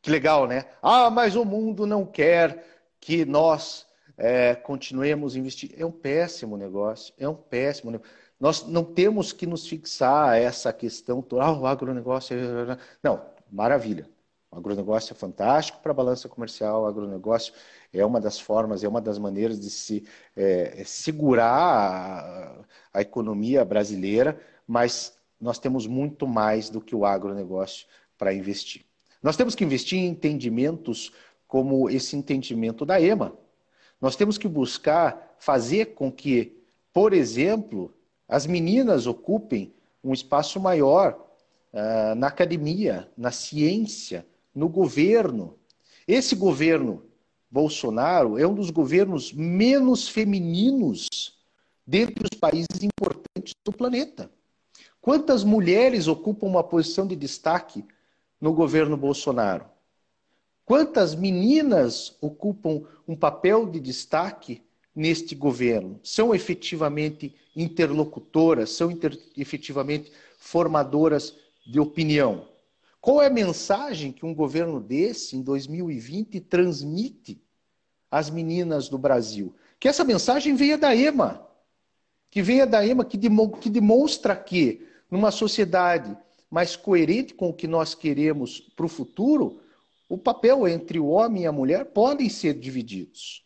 Que 0.00 0.10
legal, 0.10 0.46
né? 0.46 0.66
Ah, 0.82 1.10
mas 1.10 1.36
o 1.36 1.44
mundo 1.44 1.86
não 1.86 2.04
quer 2.04 2.64
que 3.00 3.24
nós 3.24 3.86
é, 4.22 4.54
continuemos 4.54 5.34
investindo. 5.34 5.74
É 5.76 5.84
um 5.84 5.90
péssimo 5.90 6.56
negócio. 6.56 7.12
É 7.18 7.28
um 7.28 7.34
péssimo 7.34 7.90
negócio. 7.90 8.12
Nós 8.38 8.64
não 8.64 8.84
temos 8.84 9.32
que 9.32 9.46
nos 9.46 9.66
fixar 9.66 10.38
essa 10.38 10.72
questão. 10.72 11.24
Ah, 11.40 11.50
o 11.50 11.66
agronegócio. 11.66 12.36
É... 12.36 12.78
Não, 13.02 13.20
maravilha. 13.50 14.08
O 14.48 14.58
agronegócio 14.58 15.12
é 15.12 15.16
fantástico 15.16 15.80
para 15.82 15.90
a 15.90 15.94
balança 15.94 16.28
comercial. 16.28 16.82
O 16.82 16.86
agronegócio 16.86 17.52
é 17.92 18.06
uma 18.06 18.20
das 18.20 18.38
formas, 18.38 18.84
é 18.84 18.88
uma 18.88 19.00
das 19.00 19.18
maneiras 19.18 19.58
de 19.58 19.68
se 19.68 20.06
é, 20.36 20.82
é, 20.82 20.84
segurar 20.84 22.22
a, 22.22 22.64
a 22.94 23.00
economia 23.00 23.64
brasileira, 23.64 24.40
mas 24.68 25.18
nós 25.40 25.58
temos 25.58 25.84
muito 25.84 26.28
mais 26.28 26.70
do 26.70 26.80
que 26.80 26.94
o 26.94 27.04
agronegócio 27.04 27.88
para 28.16 28.32
investir. 28.32 28.84
Nós 29.20 29.36
temos 29.36 29.56
que 29.56 29.64
investir 29.64 29.98
em 29.98 30.06
entendimentos 30.06 31.12
como 31.48 31.90
esse 31.90 32.14
entendimento 32.14 32.86
da 32.86 33.00
EMA. 33.00 33.41
Nós 34.02 34.16
temos 34.16 34.36
que 34.36 34.48
buscar 34.48 35.36
fazer 35.38 35.94
com 35.94 36.10
que, 36.10 36.60
por 36.92 37.12
exemplo, 37.12 37.94
as 38.28 38.48
meninas 38.48 39.06
ocupem 39.06 39.72
um 40.02 40.12
espaço 40.12 40.58
maior 40.58 41.24
uh, 41.72 42.14
na 42.16 42.26
academia, 42.26 43.08
na 43.16 43.30
ciência, 43.30 44.26
no 44.52 44.68
governo. 44.68 45.56
Esse 46.06 46.34
governo 46.34 47.04
Bolsonaro 47.48 48.36
é 48.36 48.44
um 48.44 48.54
dos 48.54 48.70
governos 48.70 49.32
menos 49.32 50.08
femininos 50.08 51.06
dentre 51.86 52.24
os 52.24 52.36
países 52.36 52.82
importantes 52.82 53.54
do 53.64 53.70
planeta. 53.70 54.28
Quantas 55.00 55.44
mulheres 55.44 56.08
ocupam 56.08 56.48
uma 56.48 56.64
posição 56.64 57.06
de 57.06 57.14
destaque 57.14 57.84
no 58.40 58.52
governo 58.52 58.96
Bolsonaro? 58.96 59.71
Quantas 60.64 61.14
meninas 61.14 62.16
ocupam 62.20 62.82
um 63.06 63.16
papel 63.16 63.66
de 63.66 63.80
destaque 63.80 64.62
neste 64.94 65.34
governo? 65.34 65.98
São 66.02 66.34
efetivamente 66.34 67.34
interlocutoras, 67.54 68.70
são 68.70 68.90
inter 68.90 69.18
efetivamente 69.36 70.12
formadoras 70.38 71.34
de 71.66 71.80
opinião? 71.80 72.48
Qual 73.00 73.20
é 73.20 73.26
a 73.26 73.30
mensagem 73.30 74.12
que 74.12 74.24
um 74.24 74.32
governo 74.32 74.80
desse, 74.80 75.36
em 75.36 75.42
2020, 75.42 76.40
transmite 76.40 77.42
às 78.08 78.30
meninas 78.30 78.88
do 78.88 78.96
Brasil? 78.96 79.52
Que 79.80 79.88
essa 79.88 80.04
mensagem 80.04 80.54
venha 80.54 80.78
da 80.78 80.94
EMA, 80.94 81.44
que 82.30 82.40
venha 82.40 82.64
da 82.64 82.86
EMA, 82.86 83.04
que, 83.04 83.18
que 83.60 83.68
demonstra 83.68 84.36
que, 84.36 84.86
numa 85.10 85.32
sociedade 85.32 86.16
mais 86.48 86.76
coerente 86.76 87.34
com 87.34 87.48
o 87.48 87.52
que 87.52 87.66
nós 87.66 87.94
queremos 87.94 88.60
para 88.76 88.86
o 88.86 88.88
futuro, 88.88 89.60
o 90.12 90.18
papel 90.18 90.68
entre 90.68 90.98
o 90.98 91.06
homem 91.06 91.42
e 91.42 91.46
a 91.46 91.52
mulher 91.52 91.86
podem 91.86 92.28
ser 92.28 92.54
divididos. 92.54 93.44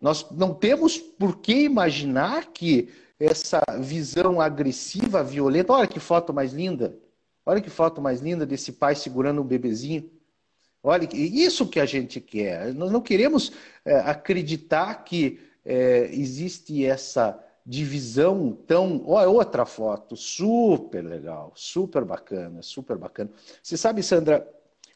Nós 0.00 0.28
não 0.30 0.52
temos 0.52 0.98
por 0.98 1.38
que 1.38 1.64
imaginar 1.64 2.52
que 2.52 2.88
essa 3.18 3.60
visão 3.80 4.40
agressiva, 4.40 5.22
violenta, 5.22 5.72
olha 5.72 5.86
que 5.86 6.00
foto 6.00 6.32
mais 6.32 6.52
linda, 6.52 6.98
Olha 7.46 7.60
que 7.60 7.70
foto 7.70 8.00
mais 8.00 8.20
linda 8.20 8.46
desse 8.46 8.72
pai 8.72 8.94
segurando 8.94 9.42
um 9.42 9.44
bebezinho. 9.44 10.10
Olha, 10.82 11.08
isso 11.12 11.68
que 11.68 11.78
a 11.78 11.86
gente 11.86 12.20
quer. 12.20 12.74
Nós 12.74 12.90
não 12.90 13.00
queremos 13.00 13.52
é, 13.84 13.96
acreditar 14.00 15.04
que 15.04 15.40
é, 15.64 16.08
existe 16.12 16.84
essa 16.84 17.38
divisão 17.64 18.56
tão. 18.66 19.02
Olha, 19.06 19.28
outra 19.28 19.64
foto, 19.64 20.16
super 20.16 21.02
legal, 21.02 21.52
super 21.54 22.04
bacana, 22.04 22.62
super 22.62 22.96
bacana. 22.96 23.30
Você 23.62 23.76
sabe, 23.76 24.02
Sandra, 24.02 24.46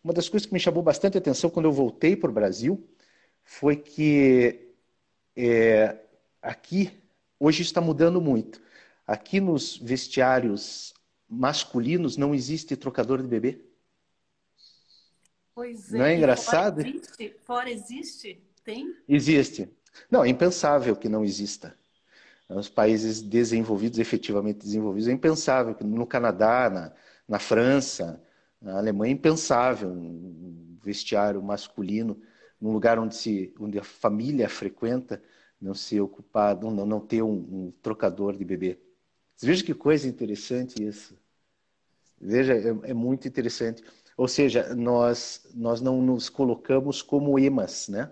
uma 0.03 0.13
das 0.13 0.29
coisas 0.29 0.47
que 0.47 0.53
me 0.53 0.61
chamou 0.61 0.83
bastante 0.83 1.19
atenção 1.19 1.51
quando 1.51 1.67
eu 1.67 1.73
voltei 1.73 2.17
para 2.17 2.31
o 2.31 2.33
Brasil 2.33 2.87
foi 3.43 3.77
que 3.77 4.69
é, 5.37 5.97
aqui, 6.43 6.91
hoje 7.39 7.63
está 7.63 7.81
mudando 7.81 8.21
muito. 8.21 8.61
Aqui 9.07 9.41
nos 9.41 9.77
vestiários 9.77 10.93
masculinos 11.29 12.17
não 12.17 12.35
existe 12.35 12.77
trocador 12.77 13.23
de 13.23 13.29
bebê? 13.29 13.61
Pois 15.55 15.93
é. 15.93 15.99
Não 15.99 16.05
é 16.05 16.17
engraçado? 16.17 16.83
Fora 16.83 16.89
existe? 16.89 17.37
Fora 17.41 17.71
existe? 17.71 18.43
Tem? 18.65 18.95
Existe. 19.09 19.69
Não, 20.11 20.25
é 20.25 20.29
impensável 20.29 20.95
que 20.95 21.09
não 21.09 21.25
exista. 21.25 21.77
Nos 22.49 22.69
países 22.69 23.21
desenvolvidos, 23.21 23.99
efetivamente 23.99 24.59
desenvolvidos, 24.59 25.09
é 25.09 25.13
impensável. 25.13 25.77
No 25.81 26.07
Canadá, 26.07 26.71
na, 26.71 26.93
na 27.27 27.39
França, 27.39 28.23
na 28.61 28.79
Alemanha, 28.79 29.13
é 29.13 29.15
impensável 29.15 29.91
um 29.91 30.77
vestiário 30.83 31.43
masculino 31.43 32.21
num 32.61 32.73
lugar 32.73 32.99
onde, 32.99 33.15
se, 33.15 33.55
onde 33.59 33.79
a 33.79 33.85
família 33.85 34.49
frequenta 34.49 35.23
não 35.61 35.75
ser 35.75 36.01
ocupado, 36.01 36.71
não, 36.71 36.87
não 36.87 37.01
ter 37.01 37.23
um, 37.23 37.33
um 37.33 37.73
trocador 37.83 38.37
de 38.37 38.45
bebê. 38.45 38.79
Veja 39.41 39.65
que 39.65 39.75
coisa 39.75 40.09
interessante 40.09 40.83
isso. 40.83 41.17
Veja, 42.21 42.55
é, 42.55 42.91
é 42.91 42.95
muito 42.95 43.29
interessante. 43.29 43.85
Ou 44.17 44.27
seja, 44.27 44.75
nós, 44.75 45.47
nós 45.55 45.81
não 45.81 46.03
nos 46.03 46.29
colocamos 46.29 47.03
como 47.03 47.39
emas, 47.39 47.89
né? 47.89 48.11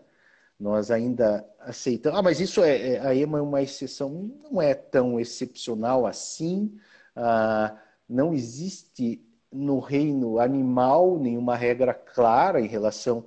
Nós 0.58 0.90
ainda 0.90 1.44
aceitamos. 1.58 2.18
Ah, 2.18 2.22
mas 2.22 2.40
isso 2.40 2.62
é, 2.62 2.94
é 2.94 3.00
a 3.00 3.14
EMA 3.14 3.38
é 3.38 3.42
uma 3.42 3.60
exceção. 3.60 4.30
Não 4.44 4.62
é 4.62 4.74
tão 4.74 5.18
excepcional 5.18 6.06
assim. 6.06 6.78
Ah, 7.14 7.76
não 8.08 8.32
existe 8.32 9.25
no 9.56 9.78
reino 9.78 10.38
animal 10.38 11.18
nenhuma 11.18 11.56
regra 11.56 11.94
clara 11.94 12.60
em 12.60 12.66
relação 12.66 13.26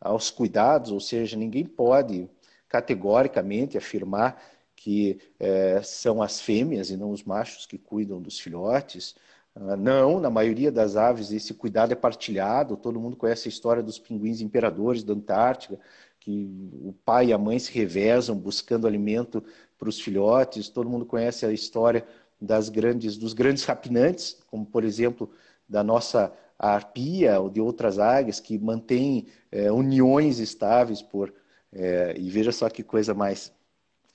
aos 0.00 0.30
cuidados, 0.30 0.90
ou 0.90 1.00
seja, 1.00 1.36
ninguém 1.36 1.64
pode 1.64 2.28
categoricamente 2.68 3.76
afirmar 3.76 4.40
que 4.74 5.18
é, 5.38 5.80
são 5.82 6.22
as 6.22 6.40
fêmeas 6.40 6.90
e 6.90 6.96
não 6.96 7.10
os 7.10 7.24
machos 7.24 7.66
que 7.66 7.78
cuidam 7.78 8.20
dos 8.20 8.38
filhotes. 8.38 9.14
Ah, 9.54 9.76
não, 9.76 10.20
na 10.20 10.30
maioria 10.30 10.70
das 10.70 10.96
aves 10.96 11.32
esse 11.32 11.54
cuidado 11.54 11.92
é 11.92 11.96
partilhado. 11.96 12.76
Todo 12.76 13.00
mundo 13.00 13.16
conhece 13.16 13.48
a 13.48 13.50
história 13.50 13.82
dos 13.82 13.98
pinguins 13.98 14.40
imperadores 14.40 15.02
da 15.02 15.14
Antártica, 15.14 15.78
que 16.20 16.70
o 16.82 16.92
pai 17.04 17.26
e 17.26 17.32
a 17.32 17.38
mãe 17.38 17.58
se 17.58 17.72
revezam 17.72 18.36
buscando 18.36 18.86
alimento 18.86 19.42
para 19.78 19.88
os 19.88 20.00
filhotes. 20.00 20.68
Todo 20.68 20.90
mundo 20.90 21.06
conhece 21.06 21.46
a 21.46 21.52
história 21.52 22.06
das 22.40 22.68
grandes, 22.68 23.16
dos 23.16 23.32
grandes 23.32 23.64
rapinantes, 23.64 24.38
como 24.46 24.66
por 24.66 24.84
exemplo 24.84 25.30
da 25.68 25.82
nossa 25.82 26.32
arpia 26.58 27.38
ou 27.40 27.50
de 27.50 27.60
outras 27.60 27.98
águias 27.98 28.40
que 28.40 28.58
mantêm 28.58 29.26
é, 29.50 29.70
uniões 29.70 30.38
estáveis 30.38 31.02
por 31.02 31.32
é, 31.72 32.14
e 32.16 32.30
veja 32.30 32.52
só 32.52 32.70
que 32.70 32.82
coisa 32.82 33.12
mais 33.12 33.52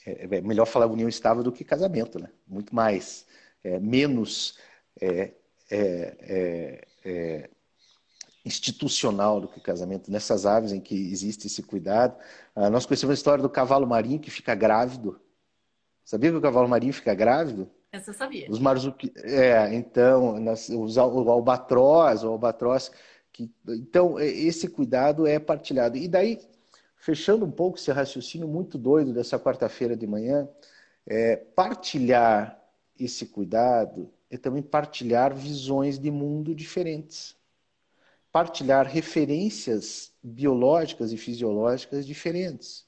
é, 0.05 0.37
é, 0.37 0.41
melhor 0.41 0.65
falar 0.65 0.87
união 0.87 1.07
estável 1.07 1.43
do 1.43 1.51
que 1.51 1.63
casamento, 1.63 2.19
né? 2.19 2.29
Muito 2.47 2.73
mais 2.73 3.25
é, 3.63 3.79
menos 3.79 4.57
é, 4.99 5.31
institucional 8.43 9.39
do 9.39 9.47
que 9.47 9.59
casamento. 9.59 10.11
Nessas 10.11 10.45
aves 10.45 10.71
em 10.71 10.81
que 10.81 10.95
existe 10.95 11.47
esse 11.47 11.61
cuidado, 11.61 12.17
ah, 12.55 12.69
nós 12.69 12.85
conhecemos 12.85 13.11
a 13.11 13.13
história 13.13 13.41
do 13.41 13.49
cavalo 13.49 13.85
marinho 13.87 14.19
que 14.19 14.31
fica 14.31 14.55
grávido. 14.55 15.19
Sabia 16.03 16.31
que 16.31 16.37
o 16.37 16.41
cavalo 16.41 16.67
marinho 16.67 16.93
fica 16.93 17.13
grávido? 17.13 17.69
Essa 17.91 18.11
eu 18.11 18.13
sabia. 18.13 18.49
Os 18.49 18.59
marzupi... 18.59 19.11
É, 19.17 19.73
então, 19.73 20.39
nas, 20.39 20.69
os, 20.69 20.95
o 20.97 21.29
albatroz, 21.29 22.23
o 22.23 22.29
albatroz. 22.29 22.91
Que... 23.33 23.51
Então, 23.67 24.19
esse 24.19 24.67
cuidado 24.67 25.27
é 25.27 25.37
partilhado. 25.39 25.97
E 25.97 26.07
daí, 26.07 26.39
fechando 26.95 27.45
um 27.45 27.51
pouco 27.51 27.77
esse 27.77 27.91
raciocínio 27.91 28.47
muito 28.47 28.77
doido 28.77 29.13
dessa 29.13 29.37
quarta-feira 29.37 29.95
de 29.95 30.07
manhã, 30.07 30.47
é, 31.05 31.35
partilhar 31.35 32.57
esse 32.97 33.25
cuidado 33.25 34.11
é 34.29 34.37
também 34.37 34.63
partilhar 34.63 35.35
visões 35.35 35.99
de 35.99 36.09
mundo 36.09 36.55
diferentes. 36.55 37.35
Partilhar 38.31 38.87
referências 38.87 40.13
biológicas 40.23 41.11
e 41.11 41.17
fisiológicas 41.17 42.07
diferentes. 42.07 42.85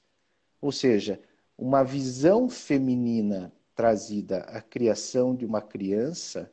Ou 0.60 0.72
seja, 0.72 1.20
uma 1.58 1.84
visão 1.84 2.48
feminina 2.48 3.52
trazida 3.74 4.38
à 4.40 4.60
criação 4.60 5.34
de 5.34 5.44
uma 5.44 5.60
criança, 5.60 6.50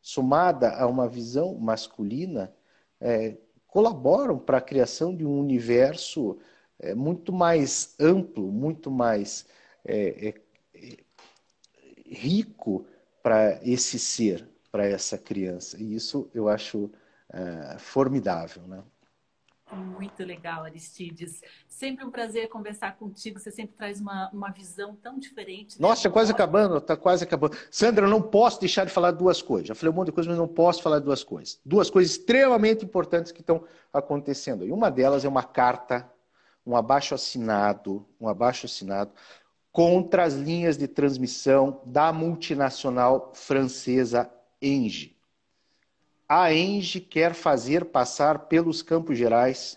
somada 0.00 0.70
a 0.76 0.86
uma 0.86 1.08
visão 1.08 1.54
masculina, 1.54 2.54
é, 3.00 3.36
colaboram 3.66 4.38
para 4.38 4.58
a 4.58 4.62
criação 4.62 5.14
de 5.14 5.24
um 5.24 5.38
universo 5.38 6.38
é, 6.78 6.94
muito 6.94 7.32
mais 7.32 7.94
amplo, 7.98 8.50
muito 8.50 8.90
mais 8.90 9.46
é, 9.84 10.28
é 10.28 10.34
rico 12.06 12.86
para 13.22 13.60
esse 13.62 13.98
ser, 13.98 14.48
para 14.72 14.86
essa 14.86 15.16
criança. 15.16 15.80
E 15.80 15.94
isso 15.94 16.28
eu 16.34 16.48
acho 16.48 16.90
é, 17.32 17.78
formidável, 17.78 18.62
né? 18.66 18.82
Muito 19.72 20.24
legal, 20.24 20.64
Aristides. 20.64 21.40
Sempre 21.68 22.04
um 22.04 22.10
prazer 22.10 22.48
conversar 22.48 22.96
contigo. 22.96 23.38
Você 23.38 23.50
sempre 23.50 23.76
traz 23.76 24.00
uma, 24.00 24.28
uma 24.32 24.50
visão 24.50 24.96
tão 24.96 25.18
diferente. 25.18 25.80
Né? 25.80 25.86
Nossa, 25.86 26.10
quase 26.10 26.32
acabando, 26.32 26.78
está 26.78 26.96
quase 26.96 27.24
acabando. 27.24 27.56
Sandra, 27.70 28.06
eu 28.06 28.10
não 28.10 28.20
posso 28.20 28.60
deixar 28.60 28.84
de 28.84 28.92
falar 28.92 29.12
duas 29.12 29.40
coisas. 29.40 29.68
Já 29.68 29.74
falei 29.74 29.92
um 29.92 29.96
monte 29.96 30.06
de 30.06 30.12
coisas, 30.12 30.28
mas 30.28 30.38
não 30.38 30.48
posso 30.48 30.82
falar 30.82 30.98
duas 30.98 31.22
coisas. 31.22 31.60
Duas 31.64 31.88
coisas 31.88 32.12
extremamente 32.12 32.84
importantes 32.84 33.30
que 33.32 33.40
estão 33.40 33.64
acontecendo. 33.92 34.66
E 34.66 34.72
uma 34.72 34.90
delas 34.90 35.24
é 35.24 35.28
uma 35.28 35.44
carta, 35.44 36.10
um 36.66 36.76
abaixo 36.76 37.14
assinado, 37.14 38.06
um 38.20 38.28
abaixo 38.28 38.66
assinado 38.66 39.12
contra 39.72 40.24
as 40.24 40.34
linhas 40.34 40.76
de 40.76 40.88
transmissão 40.88 41.80
da 41.86 42.12
multinacional 42.12 43.32
francesa 43.34 44.30
Engie. 44.60 45.16
A 46.32 46.54
Engie 46.54 47.00
quer 47.00 47.34
fazer 47.34 47.86
passar 47.86 48.46
pelos 48.46 48.82
Campos 48.82 49.18
Gerais 49.18 49.76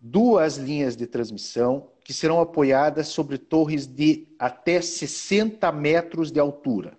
duas 0.00 0.56
linhas 0.56 0.96
de 0.96 1.06
transmissão 1.06 1.90
que 2.02 2.12
serão 2.12 2.40
apoiadas 2.40 3.06
sobre 3.06 3.38
torres 3.38 3.86
de 3.86 4.26
até 4.36 4.82
60 4.82 5.70
metros 5.70 6.32
de 6.32 6.40
altura. 6.40 6.98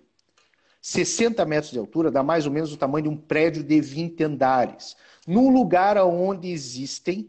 60 0.80 1.44
metros 1.44 1.70
de 1.70 1.78
altura 1.78 2.10
dá 2.10 2.22
mais 2.22 2.46
ou 2.46 2.50
menos 2.50 2.72
o 2.72 2.78
tamanho 2.78 3.02
de 3.02 3.08
um 3.10 3.16
prédio 3.18 3.62
de 3.62 3.78
20 3.78 4.24
andares. 4.24 4.96
Num 5.26 5.50
lugar 5.50 5.98
onde 5.98 6.50
existem, 6.50 7.28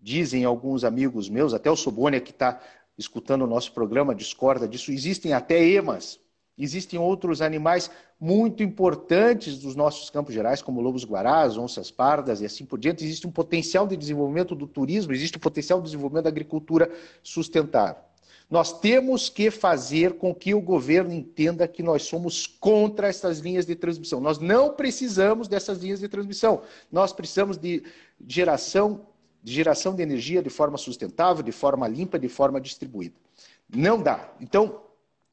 dizem 0.00 0.46
alguns 0.46 0.84
amigos 0.84 1.28
meus, 1.28 1.52
até 1.52 1.70
o 1.70 1.76
Sobônia 1.76 2.18
que 2.18 2.30
está 2.30 2.62
escutando 2.96 3.42
o 3.42 3.46
nosso 3.46 3.72
programa 3.72 4.14
discorda 4.14 4.66
disso. 4.66 4.90
Existem 4.90 5.34
até 5.34 5.62
emas, 5.62 6.18
existem 6.58 6.98
outros 6.98 7.42
animais 7.42 7.90
muito 8.18 8.62
importantes 8.62 9.58
dos 9.58 9.76
nossos 9.76 10.08
campos 10.08 10.34
gerais, 10.34 10.62
como 10.62 10.80
lobos 10.80 11.04
guarás, 11.04 11.56
onças 11.56 11.90
pardas 11.90 12.40
e 12.40 12.46
assim 12.46 12.64
por 12.64 12.78
diante. 12.78 13.04
Existe 13.04 13.26
um 13.26 13.30
potencial 13.30 13.86
de 13.86 13.96
desenvolvimento 13.96 14.54
do 14.54 14.66
turismo, 14.66 15.12
existe 15.12 15.36
um 15.36 15.40
potencial 15.40 15.80
de 15.80 15.86
desenvolvimento 15.86 16.24
da 16.24 16.30
agricultura 16.30 16.90
sustentável. 17.22 18.02
Nós 18.48 18.78
temos 18.78 19.28
que 19.28 19.50
fazer 19.50 20.14
com 20.14 20.32
que 20.32 20.54
o 20.54 20.60
governo 20.60 21.12
entenda 21.12 21.66
que 21.66 21.82
nós 21.82 22.04
somos 22.04 22.46
contra 22.46 23.08
essas 23.08 23.40
linhas 23.40 23.66
de 23.66 23.74
transmissão. 23.74 24.20
Nós 24.20 24.38
não 24.38 24.72
precisamos 24.72 25.48
dessas 25.48 25.78
linhas 25.78 25.98
de 25.98 26.08
transmissão. 26.08 26.62
Nós 26.90 27.12
precisamos 27.12 27.58
de 27.58 27.82
geração 28.26 29.04
de 29.46 29.52
geração 29.52 29.94
de 29.94 30.02
energia 30.02 30.42
de 30.42 30.50
forma 30.50 30.76
sustentável, 30.76 31.40
de 31.40 31.52
forma 31.52 31.86
limpa, 31.86 32.18
de 32.18 32.28
forma 32.28 32.60
distribuída. 32.60 33.14
Não 33.72 34.02
dá. 34.02 34.28
Então, 34.40 34.82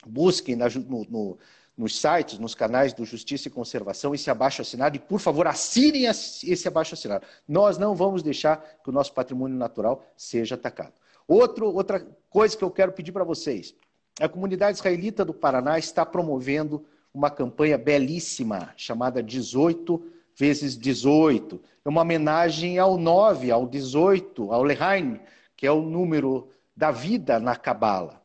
busquem 0.09 0.55
no, 0.55 1.05
no, 1.09 1.37
nos 1.77 1.99
sites, 1.99 2.37
nos 2.37 2.53
canais 2.53 2.93
do 2.93 3.03
Justiça 3.03 3.47
e 3.47 3.51
Conservação 3.51 4.13
esse 4.13 4.29
abaixo 4.29 4.61
assinado 4.61 4.95
e, 4.95 4.99
por 4.99 5.19
favor, 5.19 5.47
assinem 5.47 6.05
esse 6.05 6.67
abaixo 6.67 6.93
assinado. 6.93 7.25
Nós 7.47 7.77
não 7.77 7.95
vamos 7.95 8.21
deixar 8.21 8.57
que 8.83 8.89
o 8.89 8.93
nosso 8.93 9.13
patrimônio 9.13 9.57
natural 9.57 10.05
seja 10.15 10.55
atacado. 10.55 10.93
Outro, 11.27 11.73
outra 11.73 12.05
coisa 12.29 12.55
que 12.55 12.63
eu 12.63 12.71
quero 12.71 12.91
pedir 12.91 13.11
para 13.11 13.23
vocês: 13.23 13.75
a 14.19 14.29
comunidade 14.29 14.77
israelita 14.77 15.25
do 15.25 15.33
Paraná 15.33 15.79
está 15.79 16.05
promovendo 16.05 16.85
uma 17.13 17.29
campanha 17.29 17.77
belíssima 17.77 18.73
chamada 18.75 19.21
18 19.21 20.11
vezes 20.35 20.77
18. 20.77 21.61
É 21.85 21.89
uma 21.89 22.01
homenagem 22.01 22.79
ao 22.79 22.97
9, 22.97 23.51
ao 23.51 23.67
18, 23.67 24.51
ao 24.51 24.63
Lehain, 24.63 25.19
que 25.55 25.65
é 25.65 25.71
o 25.71 25.81
número 25.81 26.49
da 26.75 26.91
vida 26.91 27.39
na 27.39 27.55
Cabala. 27.55 28.21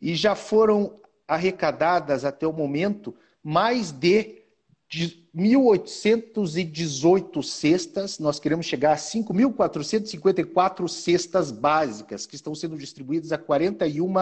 E 0.00 0.14
já 0.14 0.34
foram 0.34 1.00
arrecadadas 1.32 2.24
até 2.24 2.46
o 2.46 2.52
momento 2.52 3.12
mais 3.42 3.90
de 3.90 4.42
1.818 5.34 7.42
cestas, 7.42 8.18
nós 8.18 8.38
queremos 8.38 8.66
chegar 8.66 8.92
a 8.92 8.96
5.454 8.96 10.86
cestas 10.86 11.50
básicas, 11.50 12.26
que 12.26 12.36
estão 12.36 12.54
sendo 12.54 12.76
distribuídas 12.76 13.32
a 13.32 13.38
41 13.38 14.12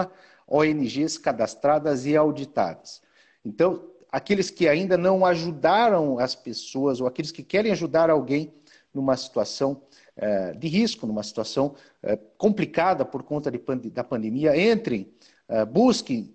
ONGs 0.47 1.17
cadastradas 1.17 2.05
e 2.05 2.15
auditadas. 2.15 3.01
Então, 3.43 3.83
aqueles 4.09 4.49
que 4.49 4.69
ainda 4.69 4.97
não 4.97 5.25
ajudaram 5.25 6.17
as 6.17 6.33
pessoas, 6.33 7.01
ou 7.01 7.07
aqueles 7.07 7.31
que 7.31 7.43
querem 7.43 7.73
ajudar 7.73 8.09
alguém 8.09 8.53
numa 8.93 9.17
situação 9.17 9.81
eh, 10.15 10.53
de 10.53 10.67
risco, 10.67 11.07
numa 11.07 11.23
situação 11.23 11.75
eh, 12.03 12.17
complicada 12.37 13.03
por 13.03 13.23
conta 13.23 13.51
de, 13.51 13.59
da 13.89 14.03
pandemia, 14.03 14.71
entrem, 14.71 15.11
eh, 15.51 15.65
busquem 15.65 16.33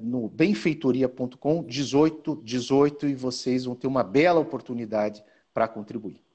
no 0.00 0.28
benfeitoria.com 0.28 1.62
1818 1.62 3.08
e 3.08 3.14
vocês 3.14 3.64
vão 3.64 3.74
ter 3.74 3.88
uma 3.88 4.04
bela 4.04 4.38
oportunidade 4.38 5.24
para 5.52 5.66
contribuir. 5.66 6.25